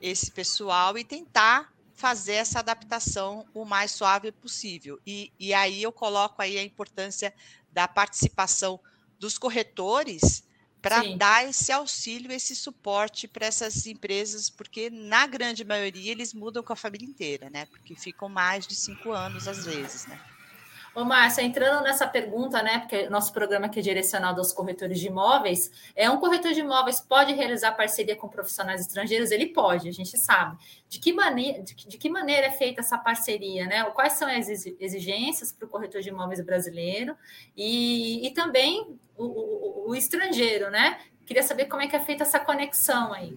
esse 0.00 0.30
pessoal 0.30 0.98
e 0.98 1.04
tentar 1.04 1.72
fazer 2.02 2.32
essa 2.32 2.58
adaptação 2.58 3.46
o 3.54 3.64
mais 3.64 3.92
suave 3.92 4.32
possível. 4.32 4.98
E, 5.06 5.32
e 5.38 5.54
aí 5.54 5.80
eu 5.80 5.92
coloco 5.92 6.42
aí 6.42 6.58
a 6.58 6.62
importância 6.64 7.32
da 7.70 7.86
participação 7.86 8.80
dos 9.20 9.38
corretores 9.38 10.42
para 10.80 11.00
dar 11.14 11.48
esse 11.48 11.70
auxílio, 11.70 12.32
esse 12.32 12.56
suporte 12.56 13.28
para 13.28 13.46
essas 13.46 13.86
empresas, 13.86 14.50
porque 14.50 14.90
na 14.90 15.28
grande 15.28 15.64
maioria 15.64 16.10
eles 16.10 16.34
mudam 16.34 16.60
com 16.60 16.72
a 16.72 16.76
família 16.76 17.08
inteira, 17.08 17.48
né? 17.48 17.66
Porque 17.66 17.94
ficam 17.94 18.28
mais 18.28 18.66
de 18.66 18.74
cinco 18.74 19.12
anos 19.12 19.46
às 19.46 19.64
vezes, 19.64 20.04
né? 20.06 20.20
Ô, 20.94 21.04
Márcia, 21.06 21.40
entrando 21.40 21.82
nessa 21.82 22.06
pergunta, 22.06 22.62
né? 22.62 22.80
Porque 22.80 23.08
nosso 23.08 23.32
programa 23.32 23.64
aqui 23.64 23.78
é 23.78 23.82
direcionado 23.82 24.40
aos 24.40 24.52
corretores 24.52 25.00
de 25.00 25.06
imóveis, 25.06 25.70
é 25.96 26.10
um 26.10 26.18
corretor 26.18 26.52
de 26.52 26.60
imóveis 26.60 27.00
pode 27.00 27.32
realizar 27.32 27.72
parceria 27.72 28.14
com 28.14 28.28
profissionais 28.28 28.82
estrangeiros? 28.82 29.30
Ele 29.30 29.46
pode, 29.46 29.88
a 29.88 29.92
gente 29.92 30.18
sabe. 30.18 30.58
De 30.90 30.98
que 30.98 31.10
maneira, 31.10 31.62
de, 31.62 31.74
de 31.74 31.96
que 31.96 32.10
maneira 32.10 32.48
é 32.48 32.50
feita 32.50 32.82
essa 32.82 32.98
parceria, 32.98 33.64
né? 33.64 33.82
Quais 33.84 34.12
são 34.14 34.28
as 34.28 34.48
exigências 34.48 35.50
para 35.50 35.64
o 35.64 35.68
corretor 35.68 36.02
de 36.02 36.10
imóveis 36.10 36.42
brasileiro 36.42 37.16
e, 37.56 38.26
e 38.26 38.30
também 38.32 38.98
o, 39.16 39.24
o, 39.24 39.90
o 39.90 39.94
estrangeiro, 39.94 40.70
né? 40.70 40.98
Queria 41.24 41.42
saber 41.42 41.66
como 41.66 41.80
é 41.80 41.86
que 41.86 41.96
é 41.96 42.00
feita 42.00 42.22
essa 42.22 42.38
conexão 42.38 43.14
aí. 43.14 43.34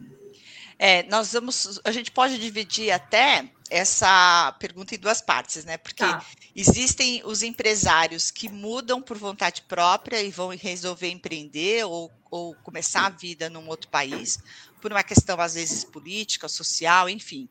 É, 0.78 1.04
nós 1.04 1.32
vamos, 1.32 1.80
a 1.86 1.92
gente 1.92 2.12
pode 2.12 2.38
dividir 2.38 2.92
até 2.92 3.50
essa 3.70 4.56
pergunta 4.60 4.94
em 4.94 5.00
duas 5.00 5.22
partes, 5.22 5.66
né? 5.66 5.78
Porque 5.78 6.04
tá. 6.04 6.24
existem 6.56 7.22
os 7.26 7.42
empresários 7.42 8.30
que 8.30 8.48
mudam 8.48 9.02
por 9.02 9.18
vontade 9.18 9.64
própria 9.64 10.22
e 10.22 10.30
vão 10.30 10.50
resolver 10.50 11.10
empreender 11.10 11.84
ou, 11.86 12.12
ou 12.30 12.56
começar 12.64 13.08
a 13.08 13.10
vida 13.10 13.50
num 13.50 13.68
outro 13.68 13.90
país, 13.90 14.38
por 14.82 14.92
uma 14.92 15.04
questão, 15.04 15.40
às 15.42 15.56
vezes, 15.56 15.84
política, 15.84 16.48
social, 16.48 17.10
enfim 17.10 17.50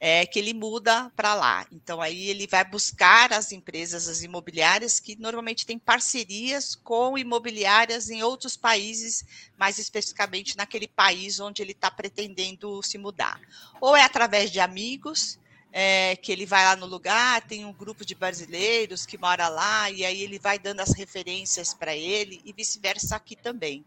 é 0.00 0.24
que 0.24 0.38
ele 0.38 0.54
muda 0.54 1.10
para 1.16 1.34
lá. 1.34 1.66
Então, 1.72 2.00
aí 2.00 2.28
ele 2.28 2.46
vai 2.46 2.64
buscar 2.64 3.32
as 3.32 3.52
empresas, 3.52 4.08
as 4.08 4.22
imobiliárias, 4.22 5.00
que 5.00 5.16
normalmente 5.16 5.66
têm 5.66 5.78
parcerias 5.78 6.74
com 6.74 7.18
imobiliárias 7.18 8.08
em 8.08 8.22
outros 8.22 8.56
países, 8.56 9.24
mais 9.58 9.78
especificamente 9.78 10.56
naquele 10.56 10.86
país 10.86 11.40
onde 11.40 11.62
ele 11.62 11.72
está 11.72 11.90
pretendendo 11.90 12.82
se 12.82 12.96
mudar. 12.96 13.40
Ou 13.80 13.96
é 13.96 14.02
através 14.02 14.50
de 14.50 14.60
amigos, 14.60 15.38
é, 15.72 16.16
que 16.16 16.32
ele 16.32 16.46
vai 16.46 16.64
lá 16.64 16.76
no 16.76 16.86
lugar, 16.86 17.42
tem 17.42 17.64
um 17.64 17.72
grupo 17.72 18.04
de 18.04 18.14
brasileiros 18.14 19.04
que 19.04 19.18
mora 19.18 19.48
lá, 19.48 19.90
e 19.90 20.04
aí 20.04 20.22
ele 20.22 20.38
vai 20.38 20.58
dando 20.58 20.80
as 20.80 20.92
referências 20.92 21.74
para 21.74 21.94
ele, 21.94 22.40
e 22.44 22.52
vice-versa 22.52 23.16
aqui 23.16 23.36
também. 23.36 23.84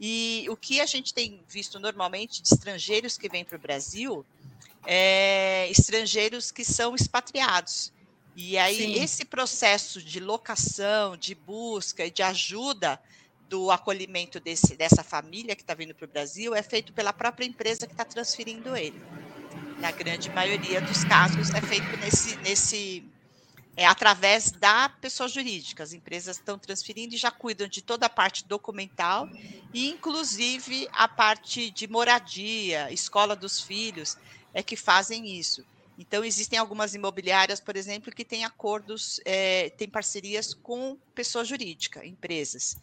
E 0.00 0.46
o 0.48 0.56
que 0.56 0.80
a 0.80 0.86
gente 0.86 1.12
tem 1.12 1.42
visto 1.46 1.78
normalmente 1.78 2.42
de 2.42 2.48
estrangeiros 2.52 3.18
que 3.18 3.28
vêm 3.28 3.44
para 3.44 3.56
o 3.56 3.60
Brasil 3.60 4.24
é, 4.86 5.68
estrangeiros 5.70 6.50
que 6.50 6.64
são 6.64 6.94
expatriados. 6.94 7.92
E 8.34 8.56
aí, 8.56 8.76
Sim. 8.76 9.02
esse 9.02 9.24
processo 9.24 10.02
de 10.02 10.20
locação, 10.20 11.16
de 11.16 11.34
busca 11.34 12.06
e 12.06 12.10
de 12.10 12.22
ajuda 12.22 13.00
do 13.48 13.70
acolhimento 13.70 14.38
desse, 14.38 14.76
dessa 14.76 15.02
família 15.02 15.56
que 15.56 15.62
está 15.62 15.74
vindo 15.74 15.94
para 15.94 16.04
o 16.04 16.08
Brasil 16.08 16.54
é 16.54 16.62
feito 16.62 16.92
pela 16.92 17.12
própria 17.12 17.44
empresa 17.44 17.86
que 17.86 17.92
está 17.92 18.04
transferindo 18.04 18.76
ele. 18.76 19.00
Na 19.80 19.92
grande 19.92 20.30
maioria 20.30 20.82
dos 20.82 21.04
casos, 21.04 21.50
é 21.54 21.62
feito 21.62 21.96
nesse, 21.96 22.36
nesse 22.38 23.10
é, 23.76 23.86
através 23.86 24.52
da 24.52 24.88
pessoa 24.88 25.28
jurídica. 25.28 25.82
As 25.82 25.92
empresas 25.92 26.36
estão 26.38 26.58
transferindo 26.58 27.14
e 27.14 27.18
já 27.18 27.30
cuidam 27.30 27.68
de 27.68 27.82
toda 27.82 28.06
a 28.06 28.10
parte 28.10 28.46
documental 28.48 29.30
e, 29.72 29.88
inclusive, 29.88 30.88
a 30.92 31.08
parte 31.08 31.70
de 31.70 31.88
moradia, 31.88 32.92
escola 32.92 33.36
dos 33.36 33.60
filhos 33.60 34.16
é 34.54 34.62
que 34.62 34.76
fazem 34.76 35.26
isso. 35.38 35.66
Então, 35.98 36.24
existem 36.24 36.58
algumas 36.58 36.94
imobiliárias, 36.94 37.60
por 37.60 37.76
exemplo, 37.76 38.12
que 38.12 38.24
têm 38.24 38.44
acordos, 38.44 39.20
é, 39.26 39.70
têm 39.70 39.88
parcerias 39.90 40.54
com 40.54 40.98
pessoa 41.14 41.44
jurídica, 41.44 42.06
empresas. 42.06 42.76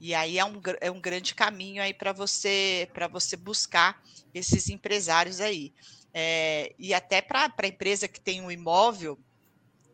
E 0.00 0.14
aí 0.14 0.38
é 0.38 0.44
um, 0.44 0.60
é 0.80 0.90
um 0.90 1.00
grande 1.00 1.34
caminho 1.34 1.82
aí 1.82 1.92
para 1.92 2.12
você 2.12 2.88
para 2.92 3.06
você 3.08 3.36
buscar 3.36 3.98
esses 4.32 4.68
empresários 4.68 5.40
aí. 5.40 5.74
É, 6.12 6.74
e 6.78 6.92
até 6.92 7.22
para 7.22 7.52
a 7.56 7.66
empresa 7.66 8.08
que 8.08 8.20
tem 8.20 8.40
um 8.42 8.50
imóvel, 8.50 9.18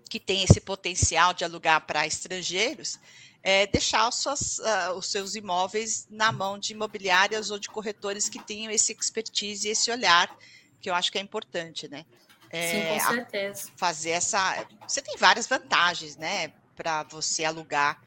que 0.08 0.18
tem 0.18 0.42
esse 0.42 0.60
potencial 0.60 1.34
de 1.34 1.44
alugar 1.44 1.86
para 1.86 2.06
estrangeiros, 2.06 2.98
é, 3.42 3.66
deixar 3.66 4.08
os, 4.08 4.16
suas, 4.16 4.58
uh, 4.58 4.92
os, 4.96 5.06
seus 5.06 5.34
imóveis 5.34 6.06
na 6.10 6.32
mão 6.32 6.58
de 6.58 6.72
imobiliárias 6.72 7.50
ou 7.50 7.58
de 7.58 7.68
corretores 7.68 8.28
que 8.28 8.42
tenham 8.42 8.72
esse 8.72 8.92
expertise 8.92 9.68
e 9.68 9.70
esse 9.70 9.90
olhar, 9.90 10.36
que 10.80 10.90
eu 10.90 10.94
acho 10.94 11.12
que 11.12 11.18
é 11.18 11.20
importante, 11.20 11.88
né? 11.88 12.04
É, 12.50 12.70
Sim, 12.70 12.88
com 12.88 13.14
certeza. 13.14 13.70
Fazer 13.76 14.10
essa. 14.10 14.66
Você 14.86 15.02
tem 15.02 15.16
várias 15.16 15.46
vantagens, 15.46 16.16
né? 16.16 16.52
Para 16.74 17.02
você 17.04 17.44
alugar 17.44 18.00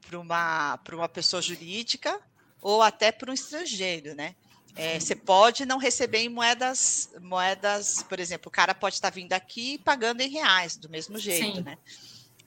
para 0.00 0.18
uma, 0.18 0.80
uma 0.92 1.08
pessoa 1.08 1.40
jurídica 1.40 2.20
ou 2.60 2.82
até 2.82 3.10
para 3.10 3.30
um 3.30 3.34
estrangeiro, 3.34 4.14
né? 4.14 4.34
É, 4.74 4.98
você 4.98 5.14
pode 5.14 5.66
não 5.66 5.78
receber 5.78 6.18
em 6.18 6.28
moedas, 6.28 7.10
moedas, 7.20 8.02
por 8.08 8.18
exemplo, 8.18 8.48
o 8.48 8.50
cara 8.50 8.74
pode 8.74 8.94
estar 8.94 9.10
vindo 9.10 9.32
aqui 9.32 9.78
pagando 9.78 10.22
em 10.22 10.30
reais, 10.30 10.76
do 10.76 10.88
mesmo 10.88 11.18
jeito, 11.18 11.56
Sim. 11.56 11.62
né? 11.62 11.76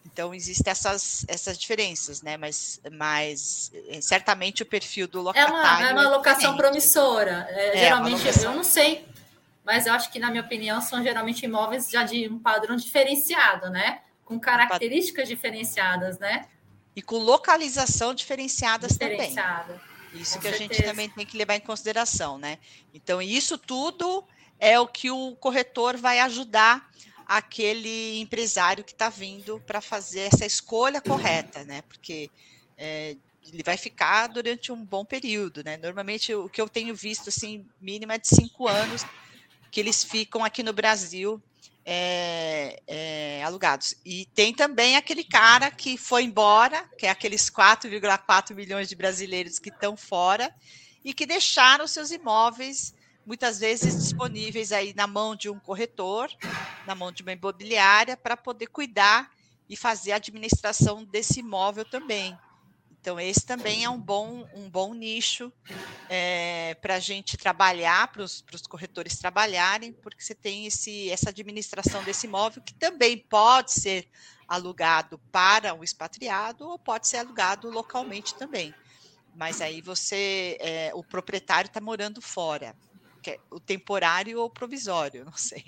Então 0.06 0.34
existem 0.34 0.72
essas, 0.72 1.26
essas 1.28 1.58
diferenças, 1.58 2.22
né? 2.22 2.38
Mas, 2.38 2.80
mas 2.92 3.72
eh, 3.90 4.00
certamente 4.02 4.64
o 4.64 4.66
perfil 4.66 5.08
do 5.08 5.22
locatário 5.22 5.56
é 5.56 5.94
uma, 5.94 6.02
é 6.02 6.08
uma 6.08 6.18
locação 6.18 6.54
é 6.54 6.58
promissora. 6.58 7.48
É, 7.50 7.76
é 7.76 7.80
geralmente 7.80 8.24
eu 8.44 8.54
não 8.54 8.64
sei, 8.64 9.06
mas 9.64 9.86
eu 9.86 9.94
acho 9.94 10.12
que 10.12 10.20
na 10.20 10.30
minha 10.30 10.44
opinião 10.44 10.80
são 10.80 11.04
geralmente 11.04 11.44
imóveis 11.44 11.90
já 11.90 12.04
de 12.04 12.30
um 12.30 12.40
padrão 12.40 12.76
diferenciado, 12.76 13.70
né? 13.70 14.02
Com 14.24 14.40
características 14.40 15.28
diferenciadas, 15.28 16.18
né? 16.18 16.48
E 16.96 17.02
com 17.02 17.18
localização 17.18 18.14
diferenciadas 18.14 18.94
Diferenciada. 18.94 19.74
também. 19.74 19.95
Isso 20.16 20.40
que 20.40 20.48
a 20.48 20.58
gente 20.58 20.82
também 20.82 21.10
tem 21.10 21.26
que 21.26 21.38
levar 21.38 21.56
em 21.56 21.62
consideração, 21.62 22.38
né? 22.38 22.58
Então, 22.94 23.22
isso 23.22 23.58
tudo 23.58 24.24
é 24.60 24.80
o 24.80 24.88
que 24.88 25.12
o 25.12 25.36
corretor 25.36 25.98
vai 25.98 26.20
ajudar 26.20 26.90
aquele 27.26 28.20
empresário 28.20 28.84
que 28.84 28.92
está 28.92 29.10
vindo 29.10 29.60
para 29.66 29.82
fazer 29.82 30.22
essa 30.22 30.46
escolha 30.46 31.02
correta, 31.02 31.64
né? 31.64 31.82
Porque 31.84 32.30
é, 32.78 33.18
ele 33.48 33.64
vai 33.64 33.78
ficar 33.78 34.28
durante 34.28 34.72
um 34.72 34.84
bom 34.84 35.04
período, 35.04 35.64
né? 35.64 35.78
Normalmente 35.78 36.34
o 36.34 36.50
que 36.50 36.62
eu 36.62 36.70
tenho 36.70 36.96
visto, 36.96 37.30
assim, 37.30 37.66
mínimo 37.82 38.12
é 38.12 38.18
de 38.18 38.28
cinco 38.28 38.68
anos 38.68 39.06
que 39.72 39.80
eles 39.80 40.04
ficam 40.04 40.44
aqui 40.44 40.64
no 40.64 40.72
Brasil 40.72 41.42
é, 41.86 42.82
é, 42.88 43.44
alugados. 43.44 43.96
E 44.04 44.26
tem 44.34 44.54
também 44.54 44.96
aquele 44.96 45.24
cara 45.24 45.70
que 45.70 45.98
foi 45.98 46.24
embora, 46.24 46.84
que 46.98 47.06
é 47.06 47.10
aqueles 47.10 47.50
4,4 47.50 48.56
milhões 48.56 48.90
de 48.90 48.96
brasileiros 48.96 49.60
que 49.60 49.70
estão 49.70 49.96
fora 49.96 50.52
e 51.04 51.14
que 51.14 51.28
deixaram 51.28 51.88
seus 51.88 52.10
imóveis 52.10 52.96
muitas 53.26 53.60
vezes 53.60 53.96
disponíveis 53.96 54.72
aí 54.72 54.94
na 54.96 55.08
mão 55.08 55.36
de 55.36 55.50
um 55.50 55.60
corretor, 55.60 56.30
na 56.86 56.96
mão 56.96 57.12
de 57.12 57.22
uma 57.24 57.32
imobiliária, 57.32 58.18
para 58.18 58.36
poder 58.36 58.68
cuidar 58.68 59.32
e 59.68 59.76
fazer 59.76 60.12
a 60.12 60.18
administração 60.18 61.04
desse 61.04 61.40
imóvel 61.40 61.86
também. 61.86 62.38
Então, 63.06 63.20
esse 63.20 63.46
também 63.46 63.84
é 63.84 63.90
um 63.90 64.02
bom, 64.02 64.50
um 64.52 64.68
bom 64.68 64.96
nicho 64.96 65.54
é, 66.10 66.74
para 66.82 66.96
a 66.96 67.00
gente 67.00 67.38
trabalhar, 67.38 68.12
para 68.12 68.24
os 68.24 68.42
corretores 68.68 69.20
trabalharem, 69.20 69.94
porque 69.94 70.24
você 70.24 70.34
tem 70.34 70.66
esse, 70.66 71.12
essa 71.12 71.30
administração 71.30 72.04
desse 72.04 72.26
imóvel 72.26 72.64
que 72.64 72.74
também 72.74 73.16
pode 73.16 73.74
ser 73.74 74.10
alugado 74.48 75.20
para 75.32 75.76
o 75.76 75.84
expatriado 75.84 76.68
ou 76.68 76.80
pode 76.80 77.08
ser 77.08 77.18
alugado 77.18 77.70
localmente 77.70 78.34
também. 78.34 78.74
Mas 79.36 79.62
aí 79.62 79.84
você, 79.84 80.58
é, 80.60 80.92
o 80.96 81.04
proprietário 81.04 81.68
está 81.68 81.80
morando 81.80 82.20
fora, 82.24 82.76
é 83.28 83.40
o 83.52 83.60
temporário 83.60 84.42
ou 84.42 84.50
provisório, 84.50 85.24
não 85.24 85.38
sei. 85.38 85.64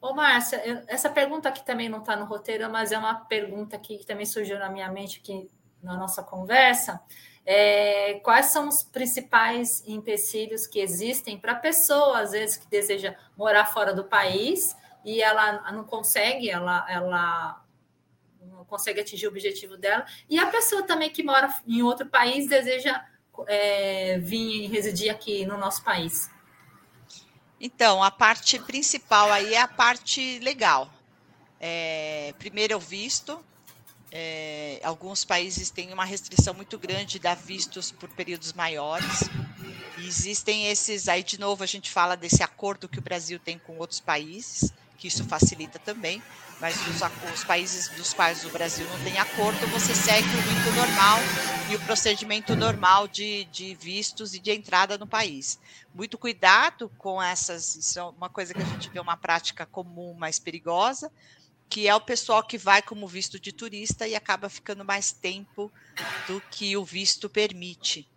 Ô, 0.00 0.14
Márcia, 0.14 0.86
essa 0.86 1.10
pergunta 1.10 1.50
aqui 1.50 1.62
também 1.62 1.90
não 1.90 1.98
está 1.98 2.16
no 2.16 2.24
roteiro, 2.24 2.70
mas 2.70 2.90
é 2.90 2.98
uma 2.98 3.16
pergunta 3.16 3.78
que 3.78 3.98
também 4.06 4.24
surgiu 4.24 4.58
na 4.58 4.70
minha 4.70 4.90
mente, 4.90 5.20
que 5.20 5.50
na 5.82 5.96
nossa 5.96 6.22
conversa, 6.22 7.00
é, 7.44 8.20
quais 8.22 8.46
são 8.46 8.68
os 8.68 8.82
principais 8.82 9.82
empecilhos 9.86 10.66
que 10.66 10.80
existem 10.80 11.38
para 11.38 11.52
a 11.52 11.56
pessoa, 11.56 12.20
às 12.20 12.32
vezes, 12.32 12.56
que 12.56 12.66
deseja 12.68 13.16
morar 13.36 13.64
fora 13.66 13.94
do 13.94 14.04
país 14.04 14.76
e 15.04 15.22
ela 15.22 15.72
não 15.72 15.84
consegue, 15.84 16.50
ela, 16.50 16.84
ela 16.90 17.64
não 18.42 18.64
consegue 18.64 19.00
atingir 19.00 19.26
o 19.26 19.30
objetivo 19.30 19.76
dela, 19.76 20.04
e 20.28 20.38
a 20.38 20.46
pessoa 20.48 20.82
também 20.82 21.10
que 21.10 21.22
mora 21.22 21.48
em 21.66 21.82
outro 21.82 22.06
país 22.06 22.46
deseja 22.48 23.02
é, 23.46 24.18
vir 24.18 24.68
residir 24.68 25.10
aqui 25.10 25.46
no 25.46 25.56
nosso 25.56 25.82
país. 25.82 26.30
Então, 27.60 28.02
a 28.02 28.10
parte 28.10 28.58
principal 28.60 29.32
aí 29.32 29.54
é 29.54 29.60
a 29.60 29.68
parte 29.68 30.38
legal. 30.40 30.90
É, 31.60 32.34
primeiro 32.38 32.74
é 32.74 32.76
o 32.76 32.80
visto, 32.80 33.42
é, 34.10 34.80
alguns 34.82 35.24
países 35.24 35.70
têm 35.70 35.92
uma 35.92 36.04
restrição 36.04 36.54
muito 36.54 36.78
grande 36.78 37.12
de 37.12 37.18
dar 37.18 37.34
vistos 37.34 37.90
por 37.90 38.08
períodos 38.10 38.52
maiores. 38.52 39.28
E 39.98 40.06
existem 40.06 40.66
esses, 40.66 41.08
aí 41.08 41.22
de 41.22 41.38
novo 41.38 41.62
a 41.62 41.66
gente 41.66 41.90
fala 41.90 42.16
desse 42.16 42.42
acordo 42.42 42.88
que 42.88 42.98
o 42.98 43.02
Brasil 43.02 43.38
tem 43.38 43.58
com 43.58 43.76
outros 43.78 44.00
países, 44.00 44.72
que 44.96 45.08
isso 45.08 45.24
facilita 45.24 45.78
também, 45.78 46.22
mas 46.60 46.76
os, 46.88 47.00
os 47.32 47.44
países 47.44 47.88
dos 47.88 48.12
quais 48.12 48.44
o 48.44 48.50
Brasil 48.50 48.86
não 48.88 49.04
tem 49.04 49.18
acordo, 49.18 49.64
você 49.68 49.94
segue 49.94 50.26
o 50.26 50.40
rito 50.40 50.72
normal 50.74 51.18
e 51.70 51.76
o 51.76 51.80
procedimento 51.80 52.56
normal 52.56 53.06
de, 53.06 53.44
de 53.46 53.74
vistos 53.74 54.34
e 54.34 54.40
de 54.40 54.50
entrada 54.50 54.96
no 54.98 55.06
país. 55.06 55.58
Muito 55.94 56.16
cuidado 56.18 56.90
com 56.98 57.22
essas, 57.22 57.76
isso 57.76 57.98
é 57.98 58.02
uma 58.02 58.28
coisa 58.28 58.54
que 58.54 58.62
a 58.62 58.64
gente 58.64 58.88
vê 58.88 58.98
uma 58.98 59.16
prática 59.16 59.66
comum, 59.66 60.14
mais 60.14 60.38
perigosa, 60.38 61.12
que 61.68 61.86
é 61.86 61.94
o 61.94 62.00
pessoal 62.00 62.42
que 62.42 62.56
vai 62.56 62.80
como 62.80 63.06
visto 63.06 63.38
de 63.38 63.52
turista 63.52 64.08
e 64.08 64.14
acaba 64.14 64.48
ficando 64.48 64.84
mais 64.84 65.12
tempo 65.12 65.70
do 66.26 66.40
que 66.50 66.76
o 66.76 66.84
visto 66.84 67.28
permite. 67.28 68.08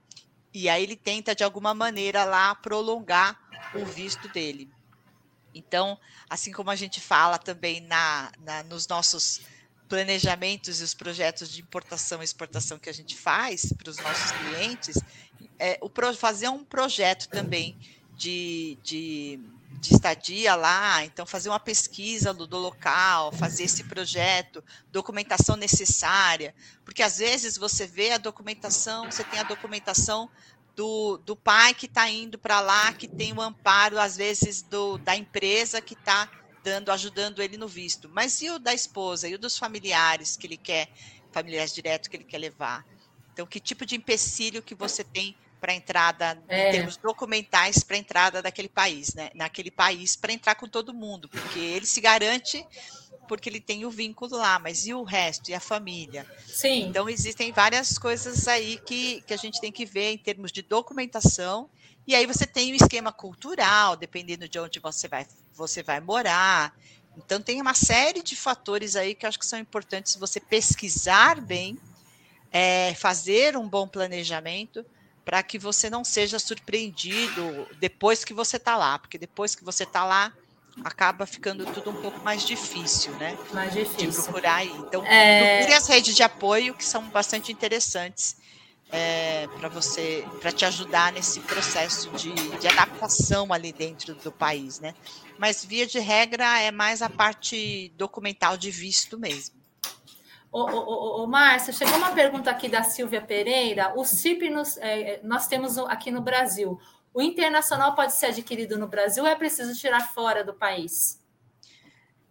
E 0.54 0.70
aí 0.70 0.84
ele 0.84 0.96
tenta, 0.96 1.36
de 1.36 1.44
alguma 1.44 1.74
maneira, 1.74 2.24
lá 2.24 2.56
prolongar 2.56 3.40
o 3.76 3.86
visto 3.86 4.28
dele. 4.30 4.70
Então, 5.54 6.00
assim 6.30 6.52
como 6.52 6.70
a 6.70 6.76
gente 6.76 7.00
fala 7.00 7.38
também 7.38 7.82
na, 7.82 8.32
na 8.40 8.64
nos 8.64 8.88
nossos 8.88 9.42
planejamentos 9.90 10.80
e 10.80 10.84
os 10.84 10.94
projetos 10.94 11.50
de 11.52 11.62
importação 11.62 12.22
e 12.22 12.24
exportação 12.24 12.80
que 12.80 12.90
a 12.90 12.94
gente 12.94 13.18
faz 13.18 13.74
para 13.78 13.90
os 13.90 13.98
nossos 13.98 14.32
clientes, 14.32 14.98
é, 15.60 15.78
o, 15.82 15.90
fazer 16.16 16.48
um 16.48 16.64
projeto 16.64 17.28
também 17.28 17.78
de, 18.16 18.78
de 18.82 19.40
de 19.82 19.96
estadia 19.96 20.54
lá, 20.54 21.04
então 21.04 21.26
fazer 21.26 21.50
uma 21.50 21.60
pesquisa 21.60 22.32
do, 22.32 22.46
do, 22.46 22.58
local, 22.58 23.32
fazer 23.32 23.64
esse 23.64 23.84
projeto, 23.84 24.64
documentação 24.92 25.56
necessária, 25.56 26.54
porque 26.86 27.02
às 27.02 27.18
vezes 27.18 27.58
você 27.58 27.88
vê 27.88 28.12
a 28.12 28.20
documentação, 28.20 29.10
você 29.12 29.24
tem 29.24 29.40
a 29.40 29.44
documentação 29.44 30.30
do, 30.76 31.18
do 31.18 31.36
pai 31.36 31.74
que 31.74 31.88
está 31.88 32.08
indo 32.08 32.38
para 32.38 32.60
lá, 32.62 32.94
que 32.94 33.08
tem 33.08 33.34
o 33.34 33.42
amparo, 33.42 34.00
às 34.00 34.16
vezes, 34.16 34.62
do, 34.62 35.00
da 35.00 35.16
empresa 35.16 35.82
que 35.82 35.96
está 35.96 36.30
dando, 36.64 36.92
ajudando 36.92 37.42
ele 37.42 37.58
no 37.58 37.68
visto. 37.68 38.08
Mas 38.08 38.40
e 38.42 38.52
o 38.52 38.60
da 38.60 38.76
esposa, 38.76 39.28
e 39.28 39.34
o 39.34 39.40
dos 39.40 39.58
familiares 39.58 40.38
que 40.38 40.46
ele 40.46 40.58
quer, 40.58 40.90
familiares 41.32 41.74
diretos 41.74 42.08
que 42.08 42.18
ele 42.18 42.24
quer 42.24 42.38
levar? 42.38 42.86
Então, 43.34 43.48
que 43.48 43.60
tipo 43.60 43.84
de 43.84 43.96
empecilho 43.96 44.62
que 44.62 44.76
você 44.76 45.04
tem 45.04 45.36
para 45.62 45.76
entrada, 45.76 46.42
é. 46.50 46.70
em 46.70 46.72
termos 46.72 46.98
documentais, 46.98 47.84
para 47.84 47.96
entrada 47.96 48.42
daquele 48.42 48.68
país, 48.68 49.14
né? 49.14 49.30
Naquele 49.36 49.70
país, 49.70 50.16
para 50.16 50.34
entrar 50.34 50.56
com 50.56 50.68
todo 50.68 50.92
mundo, 50.92 51.30
porque 51.30 51.60
ele 51.60 51.86
se 51.86 52.02
garante 52.02 52.66
porque 53.28 53.48
ele 53.48 53.62
tem 53.62 53.86
o 53.86 53.90
vínculo 53.90 54.36
lá, 54.36 54.60
mas 54.60 54.86
e 54.86 54.94
o 54.94 55.04
resto, 55.04 55.50
e 55.50 55.54
a 55.54 55.60
família? 55.62 56.26
Sim. 56.46 56.88
Então, 56.90 57.08
existem 57.08 57.50
várias 57.54 57.98
coisas 57.98 58.46
aí 58.46 58.78
que, 58.86 59.22
que 59.22 59.34
a 59.34 59.38
gente 59.38 59.62
tem 59.62 59.72
que 59.72 59.86
ver 59.86 60.12
em 60.12 60.18
termos 60.18 60.52
de 60.52 60.62
documentação, 60.62 61.70
e 62.06 62.14
aí 62.14 62.26
você 62.26 62.46
tem 62.46 62.74
o 62.74 62.76
esquema 62.76 63.10
cultural, 63.10 63.96
dependendo 63.96 64.50
de 64.50 64.60
onde 64.60 64.82
você 64.82 65.08
vai, 65.08 65.26
você 65.54 65.82
vai 65.82 66.02
morar. 66.02 66.76
Então, 67.16 67.42
tem 67.42 67.62
uma 67.62 67.74
série 67.74 68.22
de 68.22 68.36
fatores 68.36 68.98
aí 68.98 69.16
que 69.16 69.26
eu 69.26 69.30
acho 69.30 69.40
que 69.40 69.46
são 69.46 69.60
importantes 69.60 70.18
você 70.18 70.42
pesquisar 70.42 71.40
bem, 71.40 71.80
é, 72.52 72.94
fazer 72.96 73.56
um 73.56 73.66
bom 73.66 73.88
planejamento, 73.88 74.86
para 75.32 75.42
que 75.42 75.58
você 75.58 75.90
não 75.90 76.04
seja 76.04 76.38
surpreendido 76.38 77.66
depois 77.80 78.26
que 78.26 78.34
você 78.34 78.58
está 78.58 78.76
lá, 78.76 79.00
porque 79.00 79.18
depois 79.18 79.56
que 79.56 79.64
você 79.64 79.84
está 79.84 80.04
lá, 80.04 80.34
acaba 80.84 81.26
ficando 81.26 81.66
tudo 81.68 81.90
um 81.90 82.02
pouco 82.02 82.20
mais 82.20 82.46
difícil, 82.46 83.14
né? 83.14 83.38
Mais 83.54 83.72
difícil. 83.72 84.10
De 84.10 84.24
procurar 84.24 84.56
aí. 84.56 84.70
Então, 84.80 85.06
é... 85.06 85.60
procure 85.60 85.74
as 85.74 85.88
redes 85.88 86.18
de 86.18 86.22
apoio 86.22 86.74
que 86.74 86.84
são 86.84 87.08
bastante 87.08 87.50
interessantes 87.50 88.36
é, 88.92 89.48
para 89.58 89.70
você, 89.70 90.28
para 90.42 90.52
te 90.52 90.66
ajudar 90.66 91.14
nesse 91.14 91.40
processo 91.40 92.10
de, 92.10 92.34
de 92.34 92.68
adaptação 92.68 93.54
ali 93.54 93.72
dentro 93.72 94.14
do 94.16 94.34
país, 94.34 94.82
né? 94.82 94.94
Mas 95.40 95.64
via 95.64 95.88
de 95.88 96.00
regra 96.00 96.60
é 96.60 96.72
mais 96.72 97.02
a 97.02 97.10
parte 97.10 97.88
documental 97.96 98.58
de 98.58 98.70
visto 98.70 99.18
mesmo. 99.18 99.61
Ô, 100.52 100.60
ô, 100.60 101.24
ô, 101.24 101.28
Márcia, 101.28 101.72
chegou 101.72 101.96
uma 101.96 102.12
pergunta 102.12 102.52
aqui 102.52 102.68
da 102.68 102.84
Silvia 102.84 103.22
Pereira. 103.22 103.94
O 103.96 104.04
CIP 104.04 104.50
nos, 104.50 104.78
é, 104.78 105.02
é, 105.02 105.20
nós 105.24 105.48
temos 105.48 105.78
aqui 105.78 106.12
no 106.12 106.22
Brasil. 106.22 106.78
O 107.14 107.22
internacional 107.22 107.96
pode 107.96 108.14
ser 108.14 108.28
adquirido 108.28 108.78
no 108.78 108.88
Brasil 108.88 109.24
ou 109.24 109.30
é 109.30 109.36
preciso 109.36 109.74
tirar 109.80 110.14
fora 110.14 110.44
do 110.44 110.54
país? 110.54 111.22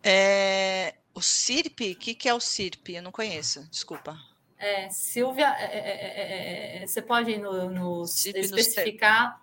É, 0.03 0.95
O 1.15 1.21
CIRP? 1.21 1.93
O 1.93 1.97
que, 1.97 2.15
que 2.15 2.29
é 2.29 2.35
o 2.35 2.41
CIRP? 2.41 2.91
Eu 2.95 3.03
não 3.03 3.13
conheço, 3.13 3.67
desculpa. 3.71 4.17
É, 4.59 4.91
Silvia, 4.91 5.49
é, 5.59 5.79
é, 5.79 6.83
é, 6.83 6.87
você 6.87 7.01
pode 7.01 7.37
no, 7.39 7.71
no 7.71 8.05
especificar. 8.05 9.41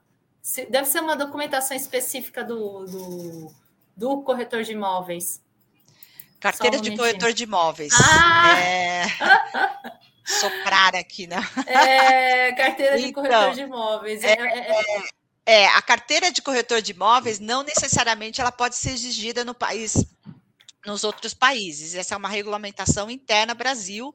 Deve 0.69 0.86
ser 0.86 1.01
uma 1.01 1.15
documentação 1.15 1.75
específica 1.75 2.43
do, 2.43 2.86
do, 2.86 3.55
do 3.96 4.22
corretor 4.22 4.62
de 4.63 4.74
imóveis. 4.74 5.41
Carteira 6.39 6.79
de 6.79 6.96
corretor 6.96 7.34
de 7.34 7.44
imóveis. 7.44 7.94
Ah! 7.94 8.60
É... 8.60 9.06
Soprar 10.27 10.94
aqui, 10.94 11.25
né? 11.25 11.38
É, 11.65 12.51
carteira 12.51 12.98
de 12.98 13.08
então, 13.08 13.24
corretor 13.24 13.53
de 13.53 13.62
imóveis. 13.62 14.24
É, 14.24 14.34
é, 14.34 15.03
é, 15.46 15.67
a 15.67 15.82
carteira 15.82 16.29
de 16.29 16.41
corretor 16.41 16.82
de 16.82 16.91
imóveis 16.91 17.39
não 17.39 17.63
necessariamente 17.63 18.41
ela 18.41 18.51
pode 18.51 18.75
ser 18.75 18.91
exigida 18.91 19.46
no 19.46 19.53
país, 19.53 20.06
nos 20.86 21.06
outros 21.06 21.34
países. 21.34 21.96
Essa 21.96 22.13
é 22.13 22.17
uma 22.17 22.27
regulamentação 22.27 23.10
interna 23.10 23.53
Brasil. 23.53 24.13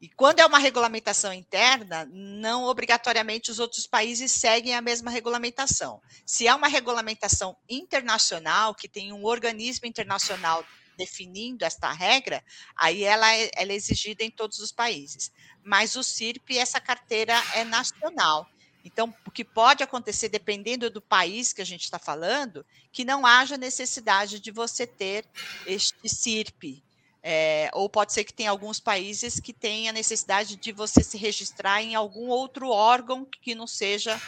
E 0.00 0.08
quando 0.08 0.40
é 0.40 0.46
uma 0.46 0.58
regulamentação 0.58 1.32
interna, 1.32 2.08
não 2.10 2.64
obrigatoriamente 2.64 3.50
os 3.50 3.60
outros 3.60 3.86
países 3.86 4.32
seguem 4.32 4.74
a 4.74 4.80
mesma 4.80 5.10
regulamentação. 5.10 6.00
Se 6.24 6.48
é 6.48 6.54
uma 6.54 6.66
regulamentação 6.66 7.56
internacional, 7.68 8.74
que 8.74 8.88
tem 8.88 9.12
um 9.12 9.24
organismo 9.26 9.86
internacional 9.86 10.64
definindo 10.96 11.64
esta 11.64 11.92
regra, 11.92 12.44
aí 12.76 13.04
ela 13.04 13.34
é, 13.34 13.50
ela 13.54 13.72
é 13.72 13.74
exigida 13.74 14.22
em 14.24 14.30
todos 14.30 14.58
os 14.58 14.72
países. 14.72 15.32
Mas 15.64 15.96
o 15.96 16.02
CIRP, 16.02 16.58
essa 16.58 16.80
carteira 16.80 17.34
é 17.54 17.64
nacional. 17.64 18.48
Então, 18.84 19.14
o 19.24 19.30
que 19.30 19.44
pode 19.44 19.82
acontecer, 19.82 20.28
dependendo 20.28 20.90
do 20.90 21.00
país 21.00 21.52
que 21.52 21.62
a 21.62 21.66
gente 21.66 21.84
está 21.84 21.98
falando, 21.98 22.66
que 22.90 23.04
não 23.04 23.24
haja 23.24 23.56
necessidade 23.56 24.40
de 24.40 24.50
você 24.50 24.86
ter 24.86 25.24
este 25.66 26.08
CIRP. 26.08 26.82
É, 27.24 27.70
ou 27.72 27.88
pode 27.88 28.12
ser 28.12 28.24
que 28.24 28.32
tenha 28.34 28.50
alguns 28.50 28.80
países 28.80 29.38
que 29.38 29.52
tenha 29.52 29.92
necessidade 29.92 30.56
de 30.56 30.72
você 30.72 31.04
se 31.04 31.16
registrar 31.16 31.80
em 31.80 31.94
algum 31.94 32.26
outro 32.26 32.68
órgão 32.68 33.24
que 33.24 33.54
não 33.54 33.64
seja 33.64 34.20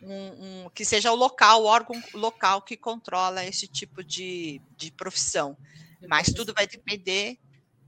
um, 0.00 0.64
um, 0.66 0.70
que 0.70 0.84
seja 0.84 1.10
o 1.10 1.16
local, 1.16 1.62
o 1.62 1.66
órgão 1.66 2.00
local 2.14 2.62
que 2.62 2.76
controla 2.76 3.44
esse 3.44 3.66
tipo 3.66 4.04
de, 4.04 4.60
de 4.76 4.92
profissão. 4.92 5.56
Mas 6.08 6.28
tudo 6.28 6.52
vai 6.54 6.66
depender 6.66 7.38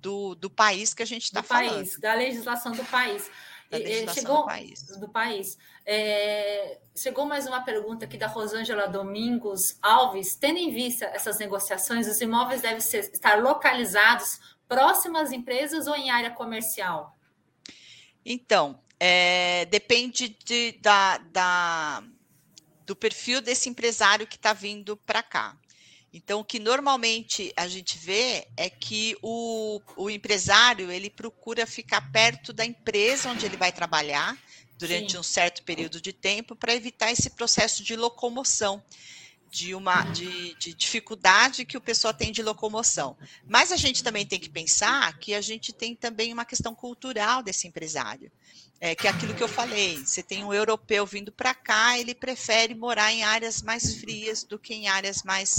do, 0.01 0.35
do 0.35 0.51
país 0.51 0.95
que 0.95 1.03
a 1.03 1.07
gente 1.07 1.25
está 1.25 1.43
falando. 1.43 1.75
País, 1.75 1.99
da 1.99 2.15
legislação 2.15 2.73
do 2.73 2.85
país. 2.85 3.31
Da 3.71 3.77
legislação 3.77 4.15
chegou, 4.15 4.37
do 4.39 4.47
país. 4.47 4.83
Do 4.99 5.09
país. 5.09 5.59
É, 5.85 6.79
chegou 6.97 7.27
mais 7.27 7.47
uma 7.47 7.61
pergunta 7.63 8.07
aqui 8.07 8.17
da 8.17 8.27
Rosângela 8.27 8.89
Domingos 8.89 9.79
Alves. 9.83 10.37
Tendo 10.37 10.59
em 10.59 10.73
vista 10.73 11.05
essas 11.07 11.39
negociações, 11.39 12.07
os 12.07 12.21
imóveis 12.21 12.63
devem 12.63 12.81
ser, 12.81 13.11
estar 13.13 13.43
localizados 13.43 14.41
próximos 14.67 15.21
às 15.21 15.33
empresas 15.33 15.87
ou 15.87 15.95
em 15.95 16.11
área 16.11 16.31
comercial? 16.31 17.17
Então, 18.25 18.81
é, 19.01 19.65
depende 19.67 20.37
de, 20.45 20.73
da, 20.81 21.19
da, 21.19 22.03
do 22.87 22.97
perfil 22.97 23.41
desse 23.41 23.69
empresário 23.69 24.27
que 24.27 24.37
está 24.37 24.53
vindo 24.53 24.97
para 24.97 25.23
cá. 25.23 25.57
Então, 26.19 26.41
o 26.41 26.45
que 26.45 26.59
normalmente 26.59 27.53
a 27.57 27.69
gente 27.69 27.97
vê 27.97 28.49
é 28.57 28.69
que 28.69 29.17
o, 29.23 29.81
o 29.97 30.11
empresário 30.11 30.91
ele 30.91 31.09
procura 31.09 31.65
ficar 31.65 32.11
perto 32.11 32.53
da 32.53 32.67
empresa 32.67 33.31
onde 33.31 33.47
ele 33.47 33.57
vai 33.57 33.71
trabalhar 33.71 34.37
durante 34.77 35.13
Sim. 35.13 35.19
um 35.19 35.23
certo 35.23 35.63
período 35.63 36.01
de 36.01 36.13
tempo 36.13 36.57
para 36.57 36.75
evitar 36.75 37.13
esse 37.13 37.31
processo 37.31 37.85
de 37.85 37.95
locomoção 37.95 38.83
de 39.49 39.77
uma 39.77 40.03
de, 40.11 40.55
de, 40.57 40.75
dificuldade 40.75 41.65
que 41.65 41.77
o 41.77 41.81
pessoal 41.81 42.13
tem 42.13 42.33
de 42.33 42.43
locomoção. 42.43 43.17
Mas 43.47 43.71
a 43.71 43.77
gente 43.77 44.03
também 44.03 44.27
tem 44.27 44.41
que 44.41 44.51
pensar 44.51 45.17
que 45.19 45.35
a 45.35 45.41
gente 45.41 45.73
tem 45.73 45.95
também 45.95 46.33
uma 46.33 46.45
questão 46.45 46.75
cultural 46.75 47.45
desse 47.45 47.69
empresário. 47.69 48.31
É, 48.81 48.95
que 48.95 49.09
é 49.09 49.11
aquilo 49.11 49.35
que 49.35 49.43
eu 49.43 49.49
falei, 49.49 49.97
você 49.97 50.23
tem 50.23 50.45
um 50.45 50.55
europeu 50.55 51.05
vindo 51.05 51.33
para 51.33 51.53
cá, 51.53 51.99
ele 51.99 52.15
prefere 52.15 52.77
morar 52.77 53.13
em 53.13 53.25
áreas 53.25 53.61
mais 53.61 53.97
frias 53.97 54.45
do 54.45 54.57
que 54.57 54.73
em 54.73 54.87
áreas 54.87 55.25
mais 55.25 55.59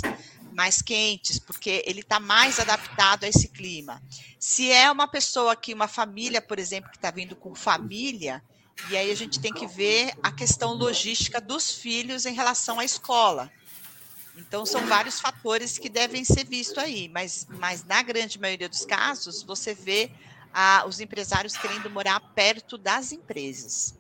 mais 0.60 0.82
quentes, 0.82 1.40
porque 1.40 1.82
ele 1.86 2.02
está 2.02 2.20
mais 2.20 2.60
adaptado 2.60 3.24
a 3.24 3.30
esse 3.30 3.48
clima. 3.48 4.04
Se 4.38 4.70
é 4.70 4.92
uma 4.92 5.08
pessoa 5.08 5.56
que, 5.56 5.74
uma 5.74 5.88
família, 5.88 6.42
por 6.42 6.60
exemplo, 6.60 6.92
que 6.92 6.98
está 6.98 7.10
vindo 7.10 7.34
com 7.34 7.56
família, 7.56 8.44
e 8.90 8.98
aí 8.98 9.10
a 9.10 9.16
gente 9.16 9.40
tem 9.40 9.54
que 9.54 9.66
ver 9.66 10.14
a 10.22 10.34
questão 10.34 10.74
logística 10.74 11.40
dos 11.40 11.72
filhos 11.72 12.26
em 12.26 12.34
relação 12.34 12.78
à 12.78 12.84
escola. 12.84 13.50
Então, 14.36 14.66
são 14.66 14.86
vários 14.86 15.22
fatores 15.22 15.78
que 15.78 15.88
devem 15.88 16.26
ser 16.26 16.46
vistos 16.46 16.78
aí, 16.78 17.08
mas, 17.08 17.48
mas 17.52 17.86
na 17.86 18.04
grande 18.04 18.38
maioria 18.38 18.68
dos 18.68 18.84
casos, 18.84 19.42
você 19.42 19.74
vê 19.74 20.12
ah, 20.54 20.84
os 20.86 21.00
empresários 21.00 21.56
querendo 21.56 21.90
morar 21.90 22.20
perto 22.36 22.78
das 22.78 23.14
empresas. 23.14 23.98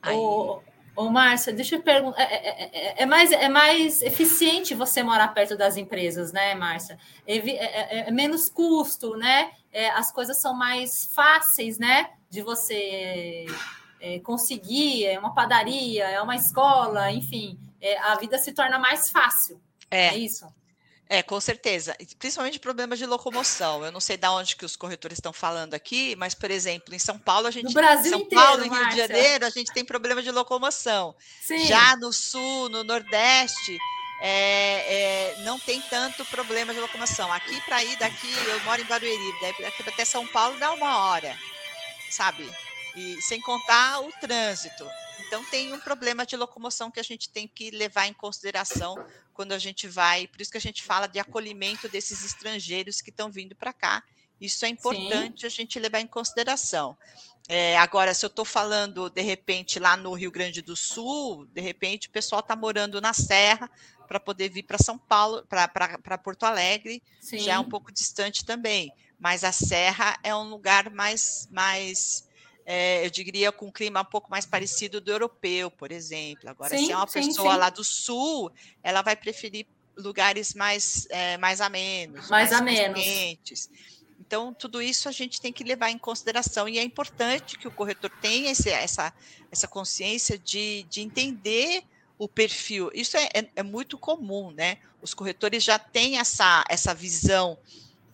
Aí... 0.00 0.16
Ô, 1.00 1.08
Márcia, 1.08 1.50
deixa 1.50 1.76
eu 1.76 1.82
perguntar. 1.82 2.20
É, 2.20 2.24
é, 2.24 2.70
é, 2.72 3.02
é, 3.02 3.06
mais, 3.06 3.32
é 3.32 3.48
mais 3.48 4.02
eficiente 4.02 4.74
você 4.74 5.02
morar 5.02 5.28
perto 5.28 5.56
das 5.56 5.78
empresas, 5.78 6.30
né, 6.30 6.54
Márcia? 6.54 6.98
É, 7.26 7.38
é, 7.38 8.08
é 8.08 8.10
menos 8.10 8.50
custo, 8.50 9.16
né? 9.16 9.52
as 9.94 10.12
coisas 10.12 10.38
são 10.38 10.52
mais 10.52 11.06
fáceis, 11.14 11.78
né? 11.78 12.10
De 12.28 12.42
você 12.42 13.46
conseguir. 14.24 15.06
É 15.06 15.18
uma 15.18 15.32
padaria, 15.32 16.04
é 16.04 16.20
uma 16.20 16.36
escola, 16.36 17.10
enfim. 17.10 17.58
a 18.02 18.16
vida 18.16 18.36
se 18.36 18.52
torna 18.52 18.78
mais 18.78 19.10
fácil. 19.10 19.58
É, 19.90 20.14
isso? 20.14 20.46
É, 21.12 21.24
com 21.24 21.40
certeza. 21.40 21.96
Principalmente 22.20 22.60
problemas 22.60 22.96
de 22.96 23.04
locomoção. 23.04 23.84
Eu 23.84 23.90
não 23.90 23.98
sei 23.98 24.16
de 24.16 24.28
onde 24.28 24.54
que 24.54 24.64
os 24.64 24.76
corretores 24.76 25.18
estão 25.18 25.32
falando 25.32 25.74
aqui, 25.74 26.14
mas, 26.14 26.34
por 26.36 26.52
exemplo, 26.52 26.94
em 26.94 27.00
São 27.00 27.18
Paulo, 27.18 27.48
a 27.48 27.50
gente. 27.50 27.64
No 27.64 27.72
Brasil 27.72 28.12
São 28.12 28.20
inteiro, 28.20 28.44
Paulo 28.44 28.64
e 28.64 28.68
Rio 28.68 28.88
de 28.90 28.96
Janeiro, 28.96 29.44
a 29.44 29.50
gente 29.50 29.72
tem 29.72 29.84
problema 29.84 30.22
de 30.22 30.30
locomoção. 30.30 31.16
Sim. 31.42 31.66
Já 31.66 31.96
no 31.96 32.12
sul, 32.12 32.68
no 32.68 32.84
Nordeste, 32.84 33.76
é, 34.20 35.34
é, 35.34 35.42
não 35.42 35.58
tem 35.58 35.82
tanto 35.82 36.24
problema 36.26 36.72
de 36.72 36.78
locomoção. 36.78 37.32
Aqui, 37.32 37.60
para 37.62 37.82
ir 37.82 37.96
daqui, 37.96 38.32
eu 38.46 38.60
moro 38.60 38.80
em 38.80 38.84
Barueri, 38.84 39.40
daqui 39.40 39.82
até 39.88 40.04
São 40.04 40.24
Paulo 40.28 40.60
dá 40.60 40.70
uma 40.70 41.06
hora, 41.06 41.36
sabe? 42.08 42.48
E 42.94 43.20
sem 43.20 43.40
contar 43.40 43.98
o 43.98 44.12
trânsito. 44.20 44.86
Então, 45.30 45.44
tem 45.44 45.72
um 45.72 45.78
problema 45.78 46.26
de 46.26 46.36
locomoção 46.36 46.90
que 46.90 46.98
a 46.98 47.04
gente 47.04 47.30
tem 47.30 47.46
que 47.46 47.70
levar 47.70 48.08
em 48.08 48.12
consideração 48.12 48.96
quando 49.32 49.52
a 49.52 49.60
gente 49.60 49.86
vai, 49.86 50.26
por 50.26 50.40
isso 50.40 50.50
que 50.50 50.58
a 50.58 50.60
gente 50.60 50.82
fala 50.82 51.06
de 51.06 51.20
acolhimento 51.20 51.88
desses 51.88 52.24
estrangeiros 52.24 53.00
que 53.00 53.10
estão 53.10 53.30
vindo 53.30 53.54
para 53.54 53.72
cá. 53.72 54.02
Isso 54.40 54.64
é 54.64 54.68
importante 54.68 55.42
Sim. 55.42 55.46
a 55.46 55.48
gente 55.48 55.78
levar 55.78 56.00
em 56.00 56.06
consideração. 56.08 56.98
É, 57.48 57.78
agora, 57.78 58.12
se 58.12 58.26
eu 58.26 58.26
estou 58.26 58.44
falando, 58.44 59.08
de 59.08 59.22
repente, 59.22 59.78
lá 59.78 59.96
no 59.96 60.14
Rio 60.14 60.32
Grande 60.32 60.62
do 60.62 60.74
Sul, 60.74 61.46
de 61.54 61.60
repente 61.60 62.08
o 62.08 62.10
pessoal 62.10 62.40
está 62.40 62.56
morando 62.56 63.00
na 63.00 63.12
Serra 63.12 63.70
para 64.08 64.18
poder 64.18 64.48
vir 64.48 64.64
para 64.64 64.78
São 64.78 64.98
Paulo, 64.98 65.46
para 65.46 66.18
Porto 66.18 66.42
Alegre, 66.42 67.00
Sim. 67.20 67.38
já 67.38 67.52
é 67.52 67.58
um 67.60 67.68
pouco 67.68 67.92
distante 67.92 68.44
também. 68.44 68.92
Mas 69.16 69.44
a 69.44 69.52
Serra 69.52 70.18
é 70.24 70.34
um 70.34 70.50
lugar 70.50 70.90
mais, 70.90 71.46
mais 71.52 72.28
é, 72.64 73.04
eu 73.04 73.10
diria, 73.10 73.50
com 73.50 73.66
um 73.66 73.70
clima 73.70 74.00
um 74.00 74.04
pouco 74.04 74.30
mais 74.30 74.46
parecido 74.46 75.00
do 75.00 75.10
europeu, 75.10 75.70
por 75.70 75.90
exemplo. 75.90 76.48
Agora, 76.48 76.76
sim, 76.76 76.86
se 76.86 76.92
é 76.92 76.96
uma 76.96 77.06
sim, 77.06 77.26
pessoa 77.26 77.52
sim. 77.52 77.58
lá 77.58 77.70
do 77.70 77.84
sul, 77.84 78.50
ela 78.82 79.02
vai 79.02 79.16
preferir 79.16 79.66
lugares 79.96 80.54
mais, 80.54 81.06
é, 81.10 81.36
mais 81.36 81.60
amenos, 81.60 82.28
mais, 82.28 82.50
mais 82.50 82.52
amenos. 82.52 83.02
quentes. 83.02 83.70
Então, 84.18 84.54
tudo 84.54 84.80
isso 84.80 85.08
a 85.08 85.12
gente 85.12 85.40
tem 85.40 85.52
que 85.52 85.64
levar 85.64 85.90
em 85.90 85.98
consideração 85.98 86.68
e 86.68 86.78
é 86.78 86.82
importante 86.82 87.58
que 87.58 87.66
o 87.66 87.70
corretor 87.70 88.10
tenha 88.20 88.52
esse, 88.52 88.70
essa, 88.70 89.12
essa 89.50 89.66
consciência 89.66 90.38
de, 90.38 90.84
de 90.88 91.00
entender 91.00 91.82
o 92.16 92.28
perfil. 92.28 92.90
Isso 92.94 93.16
é, 93.16 93.28
é, 93.34 93.48
é 93.56 93.62
muito 93.62 93.98
comum, 93.98 94.50
né? 94.50 94.78
Os 95.02 95.14
corretores 95.14 95.64
já 95.64 95.78
têm 95.78 96.18
essa, 96.18 96.64
essa 96.68 96.94
visão 96.94 97.58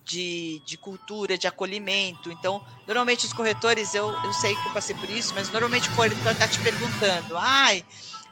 de, 0.07 0.63
de 0.65 0.79
cultura, 0.79 1.37
de 1.37 1.49
acolhimento. 1.49 2.31
Então, 2.31 2.65
normalmente 2.87 3.27
os 3.27 3.33
corretores, 3.33 3.93
eu, 3.95 4.09
eu 4.23 4.33
sei 4.33 4.55
que 4.55 4.69
eu 4.69 4.73
passei 4.73 4.95
por 4.95 5.11
isso, 5.11 5.35
mas 5.35 5.51
normalmente 5.51 5.91
o 5.91 5.95
corretor 5.97 6.33
está 6.33 6.47
te 6.47 6.61
perguntando: 6.61 7.37
ai, 7.37 7.85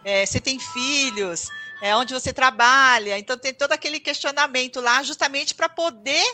é, 0.04 0.24
você 0.24 0.40
tem 0.40 0.58
filhos? 0.58 1.50
É, 1.82 1.94
onde 1.96 2.14
você 2.14 2.32
trabalha? 2.32 3.18
Então, 3.18 3.36
tem 3.36 3.52
todo 3.52 3.72
aquele 3.72 3.98
questionamento 3.98 4.80
lá, 4.80 5.02
justamente 5.02 5.54
para 5.54 5.68
poder 5.68 6.24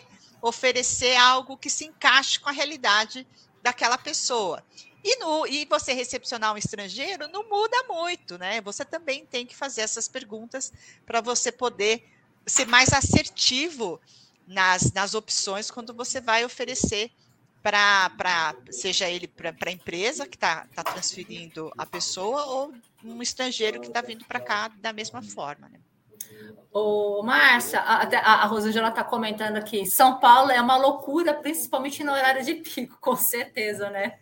oferecer 0.43 1.17
algo 1.17 1.57
que 1.57 1.71
se 1.71 1.87
encaixe 1.87 2.39
com 2.39 2.51
a 2.51 2.53
realidade 2.53 3.27
daquela 3.63 3.97
pessoa. 3.97 4.63
E, 5.03 5.17
no, 5.17 5.47
e 5.47 5.65
você 5.65 5.95
recepcionar 5.95 6.53
um 6.53 6.59
estrangeiro 6.59 7.27
não 7.29 7.49
muda 7.49 7.85
muito, 7.89 8.37
né? 8.37 8.61
Você 8.61 8.85
também 8.85 9.25
tem 9.25 9.47
que 9.47 9.57
fazer 9.57 9.81
essas 9.81 10.07
perguntas 10.07 10.71
para 11.07 11.23
você 11.23 11.51
poder 11.51 12.07
ser 12.47 12.67
mais 12.67 12.93
assertivo 12.93 13.99
nas, 14.51 14.93
nas 14.93 15.15
opções 15.15 15.71
quando 15.71 15.95
você 15.95 16.21
vai 16.21 16.45
oferecer 16.45 17.11
para, 17.63 18.55
seja 18.71 19.09
ele 19.09 19.29
para 19.29 19.55
a 19.67 19.73
empresa 19.73 20.27
que 20.27 20.37
está 20.37 20.67
tá 20.75 20.83
transferindo 20.83 21.71
a 21.79 21.87
pessoa 21.87 22.45
ou 22.47 22.75
um 23.05 23.23
estrangeiro 23.23 23.81
que 23.81 23.87
está 23.87 24.01
vindo 24.01 24.25
para 24.25 24.41
cá 24.41 24.69
da 24.81 24.93
mesma 24.93 25.23
forma. 25.23 25.69
Né? 25.69 25.79
Ô, 26.73 27.23
Márcia, 27.23 27.81
a, 27.81 28.43
a 28.43 28.47
Rosângela 28.47 28.89
está 28.89 29.05
comentando 29.05 29.57
aqui, 29.57 29.87
São 29.87 30.19
Paulo 30.19 30.51
é 30.51 30.61
uma 30.61 30.77
loucura, 30.77 31.35
principalmente 31.35 32.03
no 32.03 32.13
horário 32.13 32.45
de 32.45 32.55
pico, 32.55 32.99
com 33.01 33.15
certeza, 33.15 33.89
né? 33.91 34.19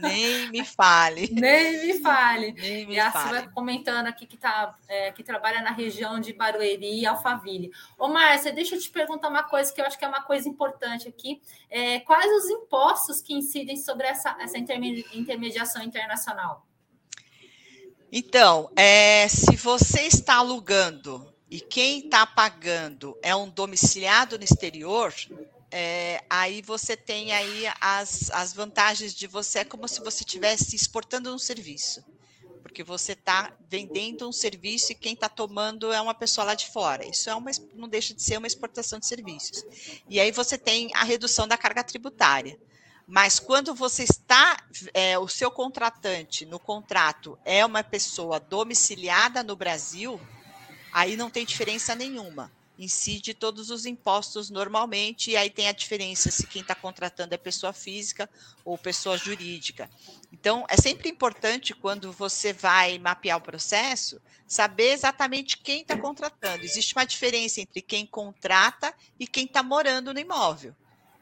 Nem 0.00 0.50
me 0.50 0.64
fale. 0.64 1.28
Nem 1.32 1.86
me 1.86 2.00
fale. 2.00 2.52
Nem 2.52 2.86
me 2.86 2.94
e 2.94 3.00
a. 3.00 3.10
Silvia 3.10 3.48
comentando 3.50 4.06
aqui 4.06 4.26
que, 4.26 4.36
tá, 4.36 4.74
é, 4.88 5.12
que 5.12 5.22
trabalha 5.22 5.60
na 5.62 5.70
região 5.70 6.18
de 6.18 6.32
Barueri 6.32 7.00
e 7.00 7.06
Alphaville. 7.06 7.70
Ô, 7.98 8.08
Márcia, 8.08 8.52
deixa 8.52 8.74
eu 8.74 8.80
te 8.80 8.90
perguntar 8.90 9.28
uma 9.28 9.42
coisa 9.42 9.72
que 9.72 9.80
eu 9.80 9.84
acho 9.84 9.98
que 9.98 10.04
é 10.04 10.08
uma 10.08 10.22
coisa 10.22 10.48
importante 10.48 11.08
aqui. 11.08 11.40
É, 11.68 12.00
quais 12.00 12.30
os 12.32 12.50
impostos 12.50 13.20
que 13.20 13.34
incidem 13.34 13.76
sobre 13.76 14.06
essa, 14.06 14.36
essa 14.40 14.58
intermediação 14.58 15.82
internacional? 15.82 16.66
Então, 18.12 18.70
é, 18.74 19.28
se 19.28 19.54
você 19.54 20.02
está 20.02 20.36
alugando 20.36 21.32
e 21.48 21.60
quem 21.60 22.00
está 22.00 22.26
pagando 22.26 23.16
é 23.22 23.34
um 23.36 23.48
domiciliado 23.48 24.36
no 24.36 24.44
exterior, 24.44 25.14
é, 25.70 26.22
aí 26.28 26.62
você 26.62 26.96
tem 26.96 27.32
aí 27.32 27.64
as, 27.80 28.30
as 28.30 28.52
vantagens 28.52 29.14
de 29.14 29.26
você, 29.26 29.60
é 29.60 29.64
como 29.64 29.86
se 29.86 30.00
você 30.00 30.24
estivesse 30.24 30.74
exportando 30.74 31.32
um 31.32 31.38
serviço, 31.38 32.04
porque 32.62 32.82
você 32.82 33.12
está 33.12 33.52
vendendo 33.68 34.28
um 34.28 34.32
serviço 34.32 34.92
e 34.92 34.96
quem 34.96 35.14
está 35.14 35.28
tomando 35.28 35.92
é 35.92 36.00
uma 36.00 36.14
pessoa 36.14 36.44
lá 36.44 36.54
de 36.54 36.68
fora. 36.68 37.06
Isso 37.06 37.30
é 37.30 37.34
uma, 37.34 37.50
não 37.74 37.88
deixa 37.88 38.12
de 38.14 38.22
ser 38.22 38.36
uma 38.38 38.46
exportação 38.46 38.98
de 38.98 39.06
serviços. 39.06 39.64
E 40.08 40.18
aí 40.18 40.32
você 40.32 40.58
tem 40.58 40.90
a 40.94 41.04
redução 41.04 41.46
da 41.46 41.56
carga 41.56 41.84
tributária. 41.84 42.58
Mas 43.06 43.40
quando 43.40 43.74
você 43.74 44.04
está, 44.04 44.56
é, 44.94 45.18
o 45.18 45.26
seu 45.26 45.50
contratante 45.50 46.46
no 46.46 46.60
contrato 46.60 47.36
é 47.44 47.66
uma 47.66 47.82
pessoa 47.82 48.38
domiciliada 48.38 49.42
no 49.42 49.56
Brasil, 49.56 50.20
aí 50.92 51.16
não 51.16 51.28
tem 51.28 51.44
diferença 51.44 51.94
nenhuma. 51.96 52.52
Incide 52.80 53.34
todos 53.34 53.68
os 53.68 53.84
impostos 53.84 54.48
normalmente, 54.48 55.32
e 55.32 55.36
aí 55.36 55.50
tem 55.50 55.68
a 55.68 55.72
diferença 55.72 56.30
se 56.30 56.46
quem 56.46 56.62
está 56.62 56.74
contratando 56.74 57.34
é 57.34 57.36
pessoa 57.36 57.74
física 57.74 58.26
ou 58.64 58.78
pessoa 58.78 59.18
jurídica. 59.18 59.90
Então, 60.32 60.64
é 60.66 60.78
sempre 60.78 61.10
importante, 61.10 61.74
quando 61.74 62.10
você 62.10 62.54
vai 62.54 62.98
mapear 62.98 63.36
o 63.36 63.42
processo, 63.42 64.18
saber 64.46 64.92
exatamente 64.92 65.58
quem 65.58 65.82
está 65.82 65.94
contratando. 65.94 66.64
Existe 66.64 66.94
uma 66.96 67.04
diferença 67.04 67.60
entre 67.60 67.82
quem 67.82 68.06
contrata 68.06 68.94
e 69.18 69.26
quem 69.26 69.44
está 69.44 69.62
morando 69.62 70.14
no 70.14 70.18
imóvel. 70.18 70.74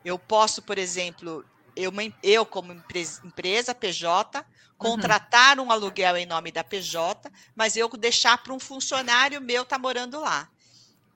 Eu 0.05 0.17
posso, 0.17 0.63
por 0.63 0.79
exemplo, 0.79 1.45
eu, 1.75 1.93
eu 2.23 2.47
como 2.47 2.73
empresa, 2.73 3.21
empresa 3.27 3.75
PJ, 3.75 4.39
uhum. 4.39 4.45
contratar 4.77 5.59
uhum. 5.59 5.67
um 5.67 5.73
aluguel 5.73 6.17
em 6.17 6.25
nome 6.25 6.53
da 6.53 6.63
PJ, 6.63 7.29
mas 7.57 7.77
eu 7.77 7.89
deixar 7.89 8.39
para 8.39 8.53
um 8.53 8.61
funcionário 8.61 9.41
meu 9.41 9.65
estar 9.65 9.75
tá 9.75 9.83
morando 9.83 10.21
lá. 10.21 10.49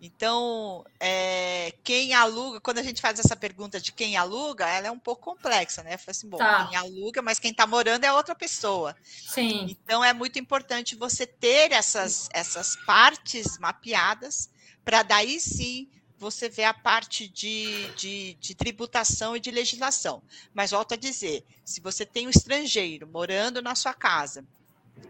Então, 0.05 0.85
é, 0.99 1.73
quem 1.85 2.13
aluga, 2.13 2.61
quando 2.61 2.79
a 2.79 2.83
gente 2.83 3.01
faz 3.01 3.21
essa 3.21 3.37
pergunta 3.37 3.81
de 3.81 3.93
quem 3.93 4.17
aluga, 4.17 4.67
ela 4.67 4.89
é 4.89 4.91
um 4.91 4.99
pouco 4.99 5.23
complexa, 5.23 5.81
né? 5.85 5.97
Fala 5.97 6.11
assim, 6.11 6.29
bom, 6.29 6.39
tá. 6.39 6.67
quem 6.67 6.77
aluga, 6.77 7.23
mas 7.23 7.39
quem 7.39 7.53
está 7.53 7.69
morando 7.69 8.03
é 8.03 8.13
outra 8.13 8.35
pessoa. 8.35 8.97
Sim. 9.05 9.65
Então, 9.71 10.03
é 10.03 10.13
muito 10.13 10.41
importante 10.41 10.97
você 10.97 11.25
ter 11.25 11.71
essas, 11.71 12.29
essas 12.33 12.75
partes 12.85 13.59
mapeadas, 13.59 14.51
para 14.85 15.05
daí 15.05 15.39
sim 15.39 15.89
você 16.19 16.49
vê 16.49 16.65
a 16.65 16.75
parte 16.75 17.29
de, 17.29 17.89
de, 17.95 18.35
de, 18.35 18.55
tributação 18.57 19.37
e 19.37 19.41
de 19.41 19.53
legislação. 19.53 20.21
Mas 20.53 20.73
volto 20.73 20.95
a 20.95 20.97
dizer: 20.97 21.45
se 21.65 21.81
você 21.81 22.05
tem 22.05 22.27
um 22.27 22.31
estrangeiro 22.31 23.07
morando 23.07 23.63
na 23.63 23.77
sua 23.77 23.95
casa, 23.95 24.45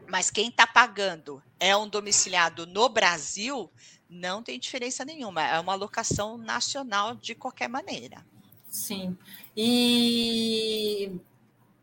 mas 0.06 0.30
quem 0.30 0.48
está 0.48 0.66
pagando 0.66 1.42
é 1.58 1.76
um 1.76 1.88
domiciliado 1.88 2.66
no 2.66 2.88
Brasil, 2.88 3.70
não 4.12 4.42
tem 4.42 4.58
diferença 4.58 5.04
nenhuma. 5.04 5.42
É 5.42 5.58
uma 5.58 5.72
alocação 5.72 6.36
nacional 6.36 7.14
de 7.14 7.34
qualquer 7.34 7.68
maneira. 7.68 8.24
Sim. 8.68 9.16
E 9.56 11.18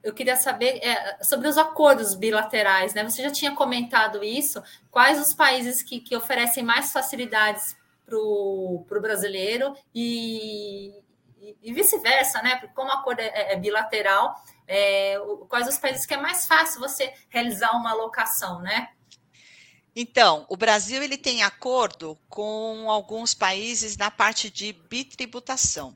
eu 0.03 0.13
queria 0.13 0.35
saber 0.35 0.79
é, 0.83 1.23
sobre 1.23 1.47
os 1.47 1.57
acordos 1.57 2.15
bilaterais, 2.15 2.93
né? 2.93 3.03
Você 3.03 3.23
já 3.23 3.31
tinha 3.31 3.55
comentado 3.55 4.23
isso. 4.23 4.61
Quais 4.91 5.19
os 5.19 5.33
países 5.33 5.81
que, 5.81 5.99
que 5.99 6.15
oferecem 6.15 6.63
mais 6.63 6.91
facilidades 6.91 7.75
para 8.05 8.17
o 8.17 8.85
brasileiro 9.01 9.75
e, 9.93 10.93
e, 11.61 11.73
vice-versa, 11.73 12.41
né? 12.41 12.55
Porque 12.55 12.73
como 12.73 12.89
o 12.89 12.93
acordo 12.93 13.19
é, 13.19 13.53
é 13.53 13.55
bilateral, 13.55 14.35
é, 14.67 15.15
quais 15.47 15.67
os 15.67 15.77
países 15.77 16.05
que 16.05 16.13
é 16.13 16.17
mais 16.17 16.47
fácil 16.47 16.79
você 16.79 17.13
realizar 17.29 17.71
uma 17.75 17.91
alocação, 17.91 18.61
né? 18.61 18.89
Então, 19.95 20.45
o 20.49 20.55
Brasil 20.55 21.01
ele 21.01 21.17
tem 21.17 21.43
acordo 21.43 22.17
com 22.29 22.89
alguns 22.89 23.33
países 23.33 23.97
na 23.97 24.11
parte 24.11 24.49
de 24.49 24.71
bitributação. 24.71 25.89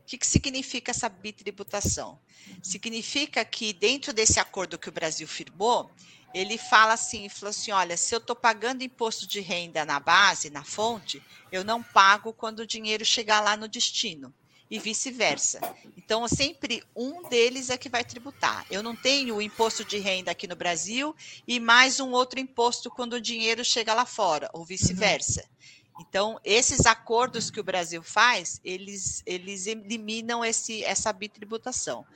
O 0.00 0.04
que, 0.06 0.18
que 0.18 0.26
significa 0.26 0.90
essa 0.90 1.08
bitributação? 1.08 2.18
Significa 2.62 3.44
que 3.44 3.72
dentro 3.72 4.12
desse 4.12 4.38
acordo 4.38 4.78
que 4.78 4.88
o 4.88 4.92
Brasil 4.92 5.26
firmou, 5.26 5.90
ele 6.32 6.58
fala 6.58 6.92
assim, 6.92 7.28
falou 7.28 7.50
assim, 7.50 7.70
olha, 7.72 7.96
se 7.96 8.14
eu 8.14 8.18
estou 8.18 8.36
pagando 8.36 8.82
imposto 8.82 9.26
de 9.26 9.40
renda 9.40 9.84
na 9.84 9.98
base, 9.98 10.50
na 10.50 10.64
fonte, 10.64 11.22
eu 11.50 11.64
não 11.64 11.82
pago 11.82 12.32
quando 12.32 12.60
o 12.60 12.66
dinheiro 12.66 13.04
chegar 13.04 13.40
lá 13.40 13.56
no 13.56 13.68
destino 13.68 14.32
e 14.70 14.78
vice-versa. 14.78 15.60
Então, 15.96 16.26
sempre 16.28 16.82
um 16.94 17.28
deles 17.28 17.70
é 17.70 17.78
que 17.78 17.88
vai 17.88 18.04
tributar. 18.04 18.66
Eu 18.70 18.82
não 18.82 18.94
tenho 18.94 19.36
o 19.36 19.42
imposto 19.42 19.84
de 19.84 19.98
renda 19.98 20.30
aqui 20.30 20.46
no 20.46 20.56
Brasil 20.56 21.14
e 21.46 21.58
mais 21.58 22.00
um 22.00 22.10
outro 22.12 22.38
imposto 22.38 22.90
quando 22.90 23.14
o 23.14 23.20
dinheiro 23.20 23.64
chega 23.64 23.94
lá 23.94 24.04
fora, 24.04 24.50
ou 24.52 24.64
vice-versa. 24.64 25.42
Uhum. 25.42 25.58
Então, 26.00 26.40
esses 26.44 26.86
acordos 26.86 27.50
que 27.50 27.58
o 27.58 27.64
Brasil 27.64 28.02
faz, 28.02 28.60
eles, 28.64 29.22
eles 29.26 29.66
eliminam 29.66 30.44
esse, 30.44 30.84
essa 30.84 31.12
bitributação. 31.12 32.06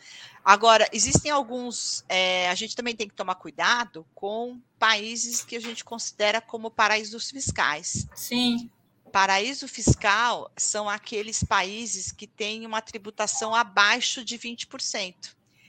Agora, 0.44 0.88
existem 0.92 1.32
alguns. 1.32 2.04
É, 2.08 2.48
a 2.48 2.54
gente 2.54 2.76
também 2.76 2.94
tem 2.94 3.08
que 3.08 3.14
tomar 3.14 3.34
cuidado 3.34 4.06
com 4.14 4.60
países 4.78 5.44
que 5.44 5.56
a 5.56 5.60
gente 5.60 5.84
considera 5.84 6.40
como 6.40 6.70
paraísos 6.70 7.30
fiscais. 7.30 8.06
Sim. 8.14 8.70
Paraíso 9.12 9.68
fiscal 9.68 10.50
são 10.56 10.88
aqueles 10.88 11.44
países 11.44 12.10
que 12.10 12.26
têm 12.26 12.64
uma 12.64 12.80
tributação 12.80 13.54
abaixo 13.54 14.24
de 14.24 14.38
20%. 14.38 15.14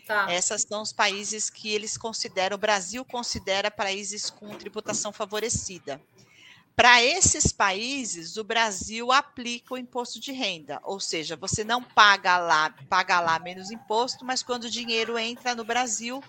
Tá. 0.08 0.32
Essas 0.32 0.64
são 0.64 0.82
os 0.82 0.94
países 0.94 1.50
que 1.50 1.70
eles 1.70 1.98
consideram, 1.98 2.56
o 2.56 2.60
Brasil 2.60 3.04
considera 3.04 3.70
países 3.70 4.30
com 4.30 4.56
tributação 4.56 5.12
favorecida. 5.12 6.02
Para 6.76 7.04
esses 7.04 7.52
países, 7.52 8.36
o 8.36 8.44
Brasil 8.44 9.12
aplica 9.12 9.76
o 9.76 9.78
imposto 9.78 10.20
de 10.20 10.32
renda, 10.32 10.80
ou 10.84 11.00
seja, 11.00 11.36
você 11.36 11.64
não 11.64 11.84
paga 11.84 12.38
lá, 12.40 12.74
paga 12.90 13.20
lá 13.20 13.38
menos 13.38 13.70
imposto, 13.70 14.26
mas 14.26 14.42
quando 14.42 14.64
o 14.64 14.70
dinheiro 14.70 15.18
entra 15.20 15.54
no 15.54 15.64
Brasil, 15.64 16.24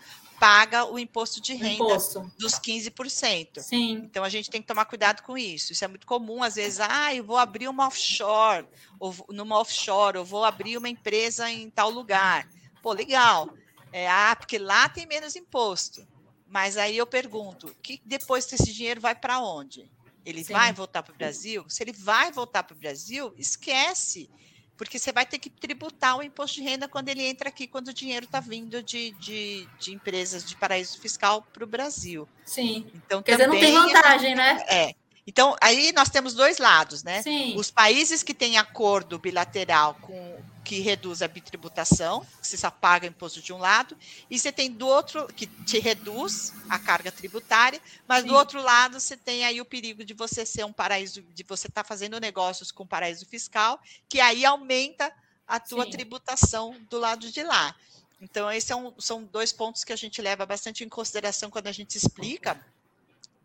paga 0.45 0.85
o 0.85 0.99
imposto 0.99 1.41
de 1.41 1.55
renda 1.55 1.85
imposto. 1.85 2.31
dos 2.39 2.57
15%. 2.57 3.61
Sim. 3.61 3.93
Então 4.05 4.23
a 4.23 4.29
gente 4.29 4.51
tem 4.51 4.61
que 4.61 4.67
tomar 4.67 4.85
cuidado 4.85 5.23
com 5.23 5.39
isso. 5.39 5.73
Isso 5.73 5.83
é 5.83 5.89
muito 5.89 6.07
comum, 6.07 6.43
às 6.43 6.57
vezes, 6.57 6.81
ah, 6.81 7.15
eu 7.15 7.25
vou 7.25 7.39
abrir 7.39 7.67
uma 7.67 7.87
offshore, 7.87 8.67
ou 9.01 9.15
numa 9.31 9.59
offshore, 9.59 10.19
eu 10.19 10.25
vou 10.25 10.45
abrir 10.45 10.77
uma 10.77 10.89
empresa 10.91 11.51
em 11.51 11.71
tal 11.71 11.89
lugar. 11.89 12.47
Pô, 12.83 12.93
legal. 12.93 13.49
É, 13.91 14.07
ah, 14.07 14.37
porque 14.39 14.59
lá 14.59 14.87
tem 14.87 15.07
menos 15.07 15.35
imposto. 15.35 16.07
Mas 16.47 16.77
aí 16.77 16.99
eu 16.99 17.07
pergunto, 17.07 17.75
que 17.83 18.03
depois 18.05 18.45
desse 18.45 18.71
dinheiro 18.71 19.01
vai 19.01 19.15
para 19.15 19.41
onde? 19.41 19.91
Ele 20.27 20.45
Sim. 20.45 20.53
vai 20.53 20.75
voltar 20.75 21.03
para 21.03 21.15
o 21.15 21.17
Brasil? 21.17 21.65
Se 21.71 21.83
ele 21.83 21.93
vai 21.93 22.31
voltar 22.31 22.65
para 22.65 22.75
o 22.75 22.79
Brasil, 22.79 23.33
esquece, 23.39 24.29
porque 24.77 24.99
você 24.99 25.13
vai 25.13 25.25
ter 25.25 25.39
que 25.39 25.49
tributar 25.49 26.17
o 26.19 26.23
imposto 26.23 26.57
de 26.57 26.63
renda 26.63 26.89
quando 26.89 27.09
ele 27.09 27.23
entra 27.23 27.49
aqui, 27.49 27.67
quando 27.67 27.89
o 27.89 27.95
dinheiro 27.95 28.27
está 28.27 28.41
vindo 28.41 28.83
de, 28.83 29.13
de, 29.13 29.69
de, 29.79 29.93
empresas 29.93 30.45
de 30.45 30.57
paraíso 30.57 30.99
fiscal 30.99 31.47
para 31.53 31.65
o 31.65 31.67
Brasil. 31.67 32.29
Sim. 32.45 32.87
Então, 32.95 33.23
Quer 33.23 33.33
dizer, 33.33 33.47
não 33.47 33.59
tem 33.59 33.73
vantagem, 33.73 34.35
né? 34.35 34.65
É. 34.69 34.95
Então, 35.27 35.57
aí 35.61 35.93
nós 35.93 36.11
temos 36.11 36.35
dois 36.35 36.59
lados, 36.59 37.03
né? 37.03 37.23
Sim. 37.23 37.55
Os 37.57 37.71
países 37.71 38.23
que 38.23 38.35
têm 38.35 38.59
acordo 38.59 39.19
bilateral 39.19 39.95
com 40.03 40.39
que 40.65 40.81
reduz 40.81 41.21
a 41.21 41.29
bitributação, 41.29 42.27
você 42.41 42.57
só 42.57 42.71
paga 42.71 43.07
imposto 43.07 43.43
de 43.43 43.53
um 43.53 43.59
lado, 43.59 43.97
e 44.31 44.39
você 44.39 44.51
tem 44.51 44.71
do 44.71 44.87
outro, 44.87 45.27
que 45.29 45.47
te 45.47 45.79
reduz 45.79 46.53
a 46.69 46.79
carga 46.79 47.13
tributária, 47.13 47.81
mas 48.09 48.23
Sim. 48.23 48.29
do 48.29 48.35
outro 48.35 48.63
lado 48.63 48.99
você 48.99 49.17
tem 49.17 49.45
aí 49.45 49.61
o 49.61 49.65
perigo 49.65 50.05
de 50.05 50.15
você 50.15 50.47
ser 50.47 50.65
um 50.65 50.73
paraíso, 50.73 51.23
de 51.23 51.43
você 51.43 51.69
estar 51.69 51.83
tá 51.83 51.89
fazendo 51.89 52.19
negócios 52.19 52.73
com 52.73 52.87
paraíso 52.87 53.27
fiscal, 53.27 53.79
que 54.09 54.21
aí 54.21 54.45
aumenta 54.45 55.13
a 55.47 55.61
tua 55.61 55.85
Sim. 55.85 55.91
tributação 55.91 56.75
do 56.89 56.99
lado 56.99 57.31
de 57.31 57.43
lá. 57.43 57.77
Então, 58.21 58.51
esses 58.51 58.67
são, 58.67 58.95
são 58.99 59.25
dois 59.25 59.53
pontos 59.53 59.85
que 59.85 59.93
a 59.93 59.97
gente 59.97 60.23
leva 60.23 60.47
bastante 60.47 60.83
em 60.83 60.89
consideração 60.89 61.51
quando 61.51 61.67
a 61.67 61.73
gente 61.73 61.97
explica 61.97 62.59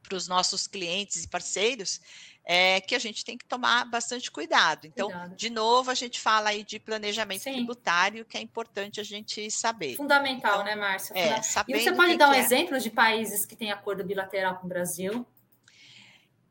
para 0.10 0.18
os 0.18 0.28
nossos 0.28 0.68
clientes 0.68 1.24
e 1.24 1.28
parceiros, 1.28 2.02
é 2.44 2.82
que 2.82 2.96
a 2.96 3.00
gente 3.00 3.24
tem 3.24 3.38
que 3.38 3.46
tomar 3.46 3.86
bastante 3.86 4.32
cuidado. 4.32 4.88
Então, 4.88 5.08
cuidado. 5.08 5.36
de 5.36 5.50
novo, 5.52 5.92
a 5.92 5.94
gente 5.94 6.20
fala 6.20 6.50
aí 6.50 6.64
de 6.64 6.80
planejamento 6.80 7.44
Sim. 7.44 7.54
tributário, 7.54 8.26
que 8.26 8.38
é 8.38 8.42
importante 8.42 9.00
a 9.00 9.04
gente 9.04 9.52
saber. 9.52 9.96
Fundamental, 9.96 10.54
então, 10.54 10.66
né, 10.66 10.76
Márcia? 10.76 11.14
É, 11.14 11.40
e 11.68 11.80
você 11.80 11.92
pode 11.92 12.18
dar 12.18 12.30
um 12.30 12.34
é. 12.34 12.40
exemplo 12.40 12.80
de 12.80 12.90
países 12.90 13.46
que 13.46 13.56
têm 13.56 13.72
acordo 13.72 14.04
bilateral 14.04 14.56
com 14.58 14.66
o 14.66 14.70
Brasil? 14.70 15.26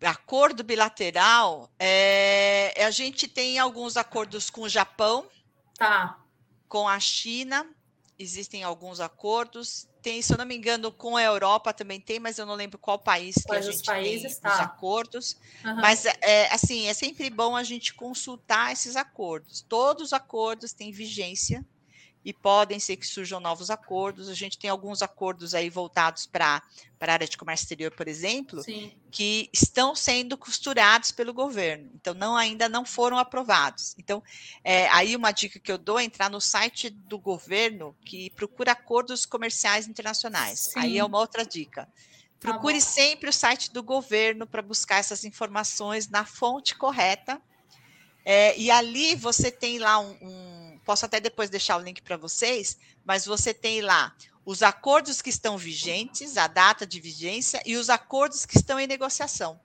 acordo 0.01 0.62
bilateral, 0.62 1.68
é, 1.77 2.73
a 2.85 2.90
gente 2.92 3.27
tem 3.27 3.59
alguns 3.59 3.97
acordos 3.97 4.49
com 4.49 4.61
o 4.61 4.68
Japão, 4.68 5.27
tá. 5.77 6.16
com 6.68 6.88
a 6.88 7.01
China, 7.01 7.66
existem 8.16 8.62
alguns 8.62 9.01
acordos. 9.01 9.88
Tem, 10.09 10.23
se 10.23 10.33
eu 10.33 10.38
não 10.38 10.47
me 10.47 10.57
engano, 10.57 10.90
com 10.90 11.18
a 11.18 11.23
Europa 11.23 11.71
também 11.71 12.01
tem, 12.01 12.18
mas 12.18 12.38
eu 12.38 12.47
não 12.47 12.55
lembro 12.55 12.79
qual 12.79 12.99
país 12.99 13.35
que 13.35 13.55
a 13.55 13.61
gente 13.61 13.83
tem 13.83 14.23
tá. 14.40 14.55
os 14.55 14.61
acordos. 14.61 15.37
Uhum. 15.62 15.75
Mas, 15.83 16.07
é, 16.07 16.51
assim, 16.51 16.87
é 16.87 16.94
sempre 16.94 17.29
bom 17.29 17.55
a 17.55 17.62
gente 17.62 17.92
consultar 17.92 18.73
esses 18.73 18.97
acordos. 18.97 19.61
Todos 19.68 20.05
os 20.05 20.12
acordos 20.14 20.73
têm 20.73 20.90
vigência 20.90 21.62
e 22.29 22.33
podem 22.35 22.79
ser 22.79 22.99
que 22.99 23.07
surjam 23.07 23.41
novos 23.41 23.71
acordos. 23.71 24.29
A 24.29 24.35
gente 24.35 24.59
tem 24.59 24.69
alguns 24.69 25.01
acordos 25.01 25.55
aí 25.55 25.71
voltados 25.71 26.27
para 26.27 26.62
a 27.01 27.11
área 27.11 27.27
de 27.27 27.38
comércio 27.38 27.64
exterior, 27.64 27.91
por 27.91 28.07
exemplo, 28.07 28.62
Sim. 28.62 28.93
que 29.11 29.49
estão 29.51 29.95
sendo 29.97 30.37
costurados 30.37 31.11
pelo 31.11 31.33
governo. 31.33 31.91
Então, 31.95 32.12
não 32.12 32.37
ainda 32.37 32.69
não 32.69 32.85
foram 32.85 33.17
aprovados. 33.17 33.95
Então, 33.97 34.23
é, 34.62 34.91
aí 34.91 35.17
uma 35.17 35.33
dica 35.33 35.59
que 35.59 35.73
eu 35.73 35.79
dou 35.79 35.99
é 35.99 36.05
entrar 36.05 36.29
no 36.29 36.38
site 36.38 36.91
do 36.91 37.19
governo 37.19 37.97
que 38.05 38.29
procura 38.37 38.73
acordos 38.73 39.25
comerciais 39.25 39.88
internacionais. 39.88 40.61
Sim. 40.61 40.81
Aí 40.81 40.99
é 40.99 41.05
uma 41.07 41.19
outra 41.19 41.47
dica. 41.47 41.88
Tá 42.38 42.51
Procure 42.51 42.79
tá 42.79 42.85
sempre 42.85 43.31
o 43.31 43.33
site 43.33 43.73
do 43.73 43.83
governo 43.83 44.47
para 44.47 44.61
buscar 44.61 44.99
essas 44.99 45.25
informações 45.25 46.11
na 46.11 46.27
fonte 46.27 46.75
correta. 46.75 47.41
É, 48.23 48.55
e 48.59 48.71
ali 48.71 49.14
você 49.14 49.51
tem 49.51 49.79
lá 49.79 49.99
um, 49.99 50.14
um 50.21 50.58
posso 50.88 51.05
até 51.05 51.20
depois 51.20 51.51
deixar 51.51 51.77
o 51.77 51.83
link 51.83 52.01
para 52.01 52.16
vocês, 52.16 52.79
mas 53.05 53.27
você 53.27 53.53
tem 53.53 53.83
lá 53.83 54.16
os 54.42 54.62
acordos 54.62 55.20
que 55.20 55.29
estão 55.29 55.59
vigentes, 55.59 56.38
a 56.38 56.46
data 56.46 56.87
de 56.87 56.98
vigência 56.98 57.61
e 57.66 57.77
os 57.77 57.90
acordos 57.90 58.46
que 58.46 58.57
estão 58.57 58.81
em 58.81 58.87
negociação. 58.87 59.61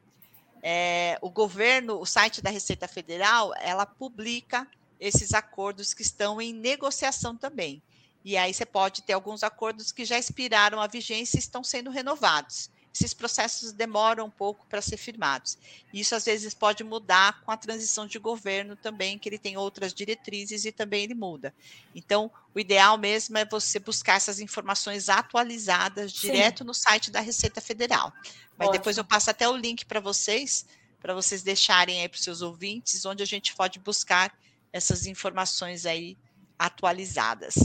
É, 0.61 1.17
o 1.21 1.29
governo, 1.29 1.97
o 1.97 2.05
site 2.05 2.41
da 2.41 2.49
Receita 2.49 2.89
Federal, 2.89 3.53
ela 3.61 3.85
publica 3.85 4.67
esses 4.99 5.33
acordos 5.33 5.93
que 5.93 6.01
estão 6.01 6.41
em 6.41 6.51
negociação 6.51 7.37
também. 7.37 7.81
E 8.25 8.35
aí 8.35 8.53
você 8.53 8.65
pode 8.65 9.01
ter 9.03 9.13
alguns 9.13 9.43
acordos 9.43 9.93
que 9.93 10.03
já 10.03 10.19
expiraram 10.19 10.81
a 10.81 10.87
vigência 10.87 11.37
e 11.37 11.39
estão 11.39 11.63
sendo 11.63 11.89
renovados 11.89 12.69
esses 12.93 13.13
processos 13.13 13.71
demoram 13.71 14.25
um 14.25 14.29
pouco 14.29 14.65
para 14.67 14.81
ser 14.81 14.97
firmados. 14.97 15.57
Isso 15.91 16.13
às 16.13 16.25
vezes 16.25 16.53
pode 16.53 16.83
mudar 16.83 17.41
com 17.41 17.51
a 17.51 17.57
transição 17.57 18.05
de 18.05 18.19
governo 18.19 18.75
também, 18.75 19.17
que 19.17 19.27
ele 19.27 19.39
tem 19.39 19.57
outras 19.57 19.93
diretrizes 19.93 20.63
e 20.63 20.71
também 20.71 21.03
ele 21.03 21.15
muda. 21.15 21.53
Então, 21.95 22.29
o 22.53 22.59
ideal 22.59 22.95
mesmo 22.97 23.35
é 23.37 23.45
você 23.45 23.79
buscar 23.79 24.17
essas 24.17 24.39
informações 24.39 25.09
atualizadas 25.09 26.13
direto 26.13 26.59
Sim. 26.59 26.65
no 26.65 26.73
site 26.73 27.09
da 27.09 27.19
Receita 27.19 27.59
Federal. 27.59 28.13
Mas 28.57 28.67
Ótimo. 28.67 28.71
depois 28.73 28.97
eu 28.97 29.03
passo 29.03 29.31
até 29.31 29.49
o 29.49 29.57
link 29.57 29.85
para 29.85 29.99
vocês, 29.99 30.65
para 31.01 31.15
vocês 31.15 31.41
deixarem 31.41 32.01
aí 32.01 32.07
para 32.07 32.17
os 32.17 32.23
seus 32.23 32.43
ouvintes, 32.43 33.03
onde 33.05 33.23
a 33.23 33.25
gente 33.25 33.55
pode 33.55 33.79
buscar 33.79 34.31
essas 34.71 35.07
informações 35.07 35.87
aí 35.87 36.15
atualizadas. 36.57 37.55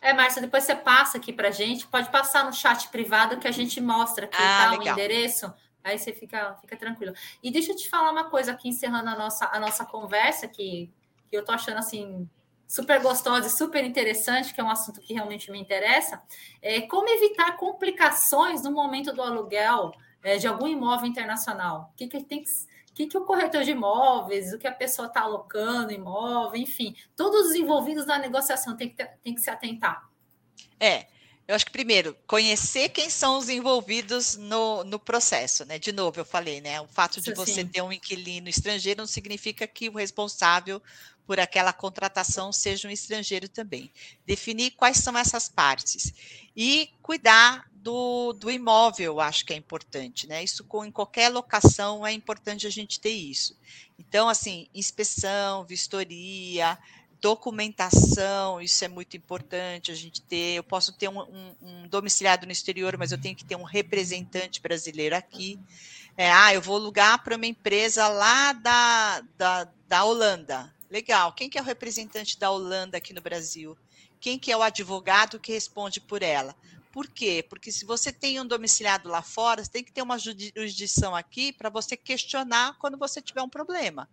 É, 0.00 0.12
Márcia, 0.12 0.40
depois 0.40 0.64
você 0.64 0.74
passa 0.74 1.18
aqui 1.18 1.32
para 1.32 1.50
gente, 1.50 1.86
pode 1.86 2.10
passar 2.10 2.44
no 2.44 2.52
chat 2.52 2.88
privado 2.88 3.38
que 3.38 3.46
a 3.46 3.52
gente 3.52 3.80
mostra 3.80 4.26
aqui 4.26 4.36
ah, 4.38 4.70
tá, 4.72 4.78
o 4.78 4.88
endereço. 4.88 5.52
Aí 5.82 5.98
você 5.98 6.12
fica, 6.12 6.54
fica 6.60 6.76
tranquilo. 6.76 7.14
E 7.42 7.50
deixa 7.50 7.72
eu 7.72 7.76
te 7.76 7.88
falar 7.88 8.10
uma 8.10 8.24
coisa 8.24 8.52
aqui, 8.52 8.68
encerrando 8.68 9.08
a 9.10 9.16
nossa, 9.16 9.48
a 9.52 9.58
nossa 9.58 9.84
conversa, 9.84 10.46
que, 10.46 10.90
que 11.28 11.36
eu 11.36 11.44
tô 11.44 11.52
achando 11.52 11.78
assim 11.78 12.28
super 12.66 13.00
gostosa 13.00 13.48
e 13.48 13.50
super 13.50 13.84
interessante, 13.84 14.54
que 14.54 14.60
é 14.60 14.64
um 14.64 14.70
assunto 14.70 15.00
que 15.00 15.12
realmente 15.12 15.50
me 15.50 15.58
interessa. 15.58 16.22
É 16.62 16.82
como 16.82 17.08
evitar 17.08 17.56
complicações 17.56 18.62
no 18.62 18.70
momento 18.70 19.12
do 19.12 19.22
aluguel 19.22 19.92
é, 20.22 20.36
de 20.36 20.46
algum 20.46 20.68
imóvel 20.68 21.06
internacional? 21.06 21.90
O 21.92 21.96
que, 21.96 22.06
que 22.06 22.22
tem 22.22 22.42
que 22.42 22.50
o 22.90 22.94
que, 22.94 23.06
que 23.06 23.16
o 23.16 23.24
corretor 23.24 23.62
de 23.62 23.70
imóveis, 23.70 24.52
o 24.52 24.58
que 24.58 24.66
a 24.66 24.72
pessoa 24.72 25.08
está 25.08 25.22
alocando, 25.22 25.92
imóvel, 25.92 26.60
enfim, 26.60 26.94
todos 27.16 27.48
os 27.48 27.54
envolvidos 27.54 28.06
na 28.06 28.18
negociação 28.18 28.76
tem 28.76 28.88
que, 28.88 29.04
tem 29.22 29.34
que 29.34 29.40
se 29.40 29.50
atentar. 29.50 30.08
É, 30.78 31.06
eu 31.50 31.56
acho 31.56 31.66
que 31.66 31.72
primeiro, 31.72 32.16
conhecer 32.28 32.90
quem 32.90 33.10
são 33.10 33.36
os 33.36 33.48
envolvidos 33.48 34.36
no, 34.36 34.84
no 34.84 35.00
processo, 35.00 35.64
né? 35.64 35.80
De 35.80 35.90
novo, 35.90 36.20
eu 36.20 36.24
falei, 36.24 36.60
né? 36.60 36.80
O 36.80 36.86
fato 36.86 37.20
de 37.20 37.32
Isso 37.32 37.34
você 37.34 37.62
sim. 37.62 37.66
ter 37.66 37.82
um 37.82 37.92
inquilino 37.92 38.48
estrangeiro 38.48 39.00
não 39.00 39.06
significa 39.06 39.66
que 39.66 39.88
o 39.88 39.96
responsável 39.96 40.80
por 41.26 41.40
aquela 41.40 41.72
contratação 41.72 42.52
seja 42.52 42.86
um 42.86 42.90
estrangeiro 42.92 43.48
também. 43.48 43.90
Definir 44.24 44.70
quais 44.72 44.98
são 44.98 45.18
essas 45.18 45.48
partes 45.48 46.14
e 46.56 46.90
cuidar 47.02 47.68
do, 47.72 48.32
do 48.32 48.48
imóvel, 48.48 49.18
acho 49.18 49.44
que 49.44 49.52
é 49.52 49.56
importante, 49.56 50.28
né? 50.28 50.44
Isso 50.44 50.62
com, 50.62 50.84
em 50.84 50.92
qualquer 50.92 51.30
locação 51.30 52.06
é 52.06 52.12
importante 52.12 52.64
a 52.64 52.70
gente 52.70 53.00
ter 53.00 53.10
isso. 53.10 53.58
Então, 53.98 54.28
assim, 54.28 54.68
inspeção, 54.72 55.64
vistoria, 55.64 56.78
documentação, 57.20 58.60
isso 58.60 58.84
é 58.84 58.88
muito 58.88 59.16
importante 59.16 59.90
a 59.90 59.94
gente 59.94 60.22
ter. 60.22 60.54
Eu 60.54 60.64
posso 60.64 60.92
ter 60.92 61.08
um, 61.08 61.20
um, 61.20 61.54
um 61.60 61.88
domiciliado 61.88 62.46
no 62.46 62.52
exterior, 62.52 62.96
mas 62.96 63.12
eu 63.12 63.20
tenho 63.20 63.36
que 63.36 63.44
ter 63.44 63.56
um 63.56 63.62
representante 63.62 64.60
brasileiro 64.60 65.14
aqui. 65.14 65.58
É, 66.16 66.30
ah, 66.30 66.54
eu 66.54 66.60
vou 66.60 66.76
alugar 66.76 67.22
para 67.22 67.36
uma 67.36 67.46
empresa 67.46 68.08
lá 68.08 68.52
da, 68.52 69.22
da, 69.36 69.68
da 69.86 70.04
Holanda. 70.04 70.74
Legal. 70.90 71.32
Quem 71.32 71.48
que 71.48 71.58
é 71.58 71.62
o 71.62 71.64
representante 71.64 72.38
da 72.38 72.50
Holanda 72.50 72.96
aqui 72.96 73.12
no 73.12 73.20
Brasil? 73.20 73.76
Quem 74.18 74.38
que 74.38 74.50
é 74.50 74.56
o 74.56 74.62
advogado 74.62 75.38
que 75.38 75.52
responde 75.52 76.00
por 76.00 76.22
ela? 76.22 76.54
Por 76.92 77.06
quê? 77.06 77.44
Porque 77.48 77.70
se 77.70 77.84
você 77.84 78.12
tem 78.12 78.40
um 78.40 78.46
domiciliado 78.46 79.08
lá 79.08 79.22
fora, 79.22 79.62
você 79.62 79.70
tem 79.70 79.84
que 79.84 79.92
ter 79.92 80.02
uma 80.02 80.18
jurisdição 80.18 81.14
aqui 81.14 81.52
para 81.52 81.70
você 81.70 81.96
questionar 81.96 82.76
quando 82.78 82.98
você 82.98 83.22
tiver 83.22 83.42
um 83.42 83.48
problema. 83.48 84.08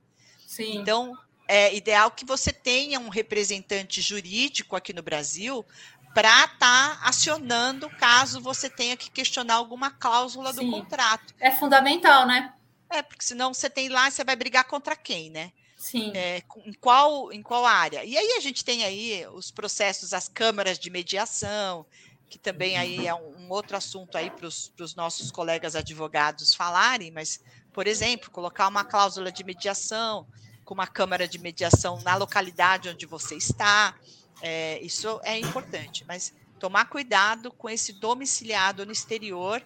Sim. 0.45 0.77
Então, 0.77 1.17
é 1.47 1.73
ideal 1.75 2.11
que 2.11 2.25
você 2.25 2.51
tenha 2.51 2.99
um 2.99 3.09
representante 3.09 4.01
jurídico 4.01 4.75
aqui 4.75 4.93
no 4.93 5.01
Brasil 5.01 5.65
para 6.13 6.45
estar 6.45 6.57
tá 6.57 6.99
acionando 7.03 7.89
caso 7.91 8.41
você 8.41 8.69
tenha 8.69 8.97
que 8.97 9.09
questionar 9.09 9.55
alguma 9.55 9.91
cláusula 9.91 10.51
Sim. 10.51 10.65
do 10.65 10.71
contrato. 10.71 11.33
É 11.39 11.51
fundamental, 11.51 12.25
né? 12.25 12.53
É, 12.89 13.01
porque 13.01 13.23
senão 13.23 13.53
você 13.53 13.69
tem 13.69 13.89
lá, 13.89 14.09
você 14.09 14.23
vai 14.23 14.35
brigar 14.35 14.63
contra 14.65 14.95
quem, 14.95 15.29
né? 15.29 15.51
Sim. 15.77 16.11
É, 16.15 16.41
em, 16.65 16.73
qual, 16.73 17.31
em 17.31 17.43
qual 17.43 17.65
área? 17.65 18.03
E 18.03 18.17
aí 18.17 18.33
a 18.35 18.39
gente 18.39 18.65
tem 18.65 18.83
aí 18.83 19.25
os 19.31 19.51
processos, 19.51 20.13
as 20.13 20.27
câmaras 20.27 20.79
de 20.79 20.89
mediação, 20.89 21.85
que 22.29 22.39
também 22.39 22.77
aí 22.77 23.05
é 23.05 23.13
um, 23.13 23.45
um 23.45 23.49
outro 23.51 23.77
assunto 23.77 24.17
aí 24.17 24.31
para 24.31 24.47
os 24.47 24.95
nossos 24.95 25.31
colegas 25.31 25.75
advogados 25.75 26.55
falarem, 26.55 27.11
mas, 27.11 27.39
por 27.71 27.85
exemplo, 27.85 28.31
colocar 28.31 28.67
uma 28.67 28.83
cláusula 28.83 29.31
de 29.31 29.43
mediação 29.43 30.25
com 30.67 30.73
uma 30.73 30.85
câmara 30.85 31.25
de 31.25 31.39
mediação 31.39 31.97
na 32.01 32.15
localidade 32.15 32.89
onde 32.89 33.05
você 33.05 33.35
está, 33.35 33.95
é, 34.41 34.77
isso 34.81 35.17
é 35.23 35.39
importante, 35.39 36.03
mas 36.05 36.33
tomar 36.59 36.89
cuidado 36.89 37.49
com 37.53 37.69
esse 37.69 37.93
domiciliado 37.93 38.85
no 38.85 38.91
exterior 38.91 39.63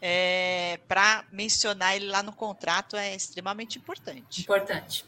é, 0.00 0.78
para 0.86 1.24
mencionar 1.32 1.96
ele 1.96 2.06
lá 2.06 2.22
no 2.22 2.32
contrato 2.32 2.96
é 2.96 3.16
extremamente 3.16 3.78
importante. 3.78 4.42
Importante. 4.42 5.04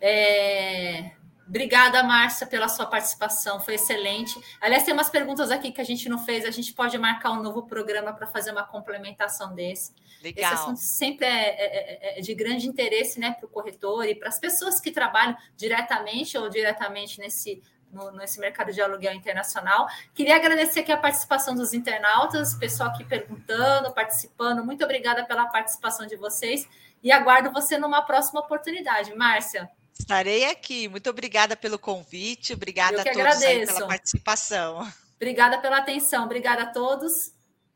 É, 0.00 1.12
Obrigada, 1.52 2.02
Márcia, 2.02 2.46
pela 2.46 2.66
sua 2.66 2.86
participação, 2.86 3.60
foi 3.60 3.74
excelente. 3.74 4.40
Aliás, 4.58 4.84
tem 4.84 4.94
umas 4.94 5.10
perguntas 5.10 5.50
aqui 5.50 5.70
que 5.70 5.82
a 5.82 5.84
gente 5.84 6.08
não 6.08 6.18
fez, 6.18 6.46
a 6.46 6.50
gente 6.50 6.72
pode 6.72 6.96
marcar 6.96 7.30
um 7.32 7.42
novo 7.42 7.64
programa 7.64 8.10
para 8.14 8.26
fazer 8.26 8.52
uma 8.52 8.64
complementação 8.64 9.54
desse. 9.54 9.92
Legal. 10.22 10.50
Esse 10.50 10.62
assunto 10.62 10.78
sempre 10.78 11.26
é, 11.26 11.30
é, 11.30 12.14
é, 12.14 12.18
é 12.18 12.22
de 12.22 12.34
grande 12.34 12.66
interesse 12.66 13.20
né, 13.20 13.32
para 13.32 13.44
o 13.44 13.50
corretor 13.50 14.06
e 14.06 14.14
para 14.14 14.30
as 14.30 14.40
pessoas 14.40 14.80
que 14.80 14.90
trabalham 14.90 15.36
diretamente 15.54 16.38
ou 16.38 16.48
diretamente 16.48 17.20
nesse, 17.20 17.62
no, 17.92 18.10
nesse 18.12 18.40
mercado 18.40 18.72
de 18.72 18.80
aluguel 18.80 19.12
internacional. 19.12 19.86
Queria 20.14 20.36
agradecer 20.36 20.80
aqui 20.80 20.90
a 20.90 20.96
participação 20.96 21.54
dos 21.54 21.74
internautas, 21.74 22.54
pessoal 22.54 22.88
aqui 22.88 23.04
perguntando, 23.04 23.92
participando. 23.92 24.64
Muito 24.64 24.82
obrigada 24.82 25.22
pela 25.26 25.44
participação 25.44 26.06
de 26.06 26.16
vocês 26.16 26.66
e 27.02 27.12
aguardo 27.12 27.52
você 27.52 27.76
numa 27.76 28.00
próxima 28.00 28.40
oportunidade. 28.40 29.14
Márcia. 29.14 29.70
Estarei 29.98 30.44
aqui. 30.44 30.88
Muito 30.88 31.08
obrigada 31.08 31.56
pelo 31.56 31.78
convite. 31.78 32.52
Obrigada 32.52 33.02
a 33.02 33.04
todos 33.04 33.38
pela 33.38 33.86
participação. 33.86 34.92
Obrigada 35.16 35.58
pela 35.58 35.78
atenção. 35.78 36.24
Obrigada 36.24 36.62
a 36.62 36.66
todos. 36.66 37.32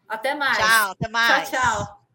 Até 0.08 0.34
mais. 0.34 0.58
Tchau, 0.58 0.90
até 0.92 1.08
mais. 1.08 1.50
Tchau, 1.50 1.60
tchau. 1.60 2.05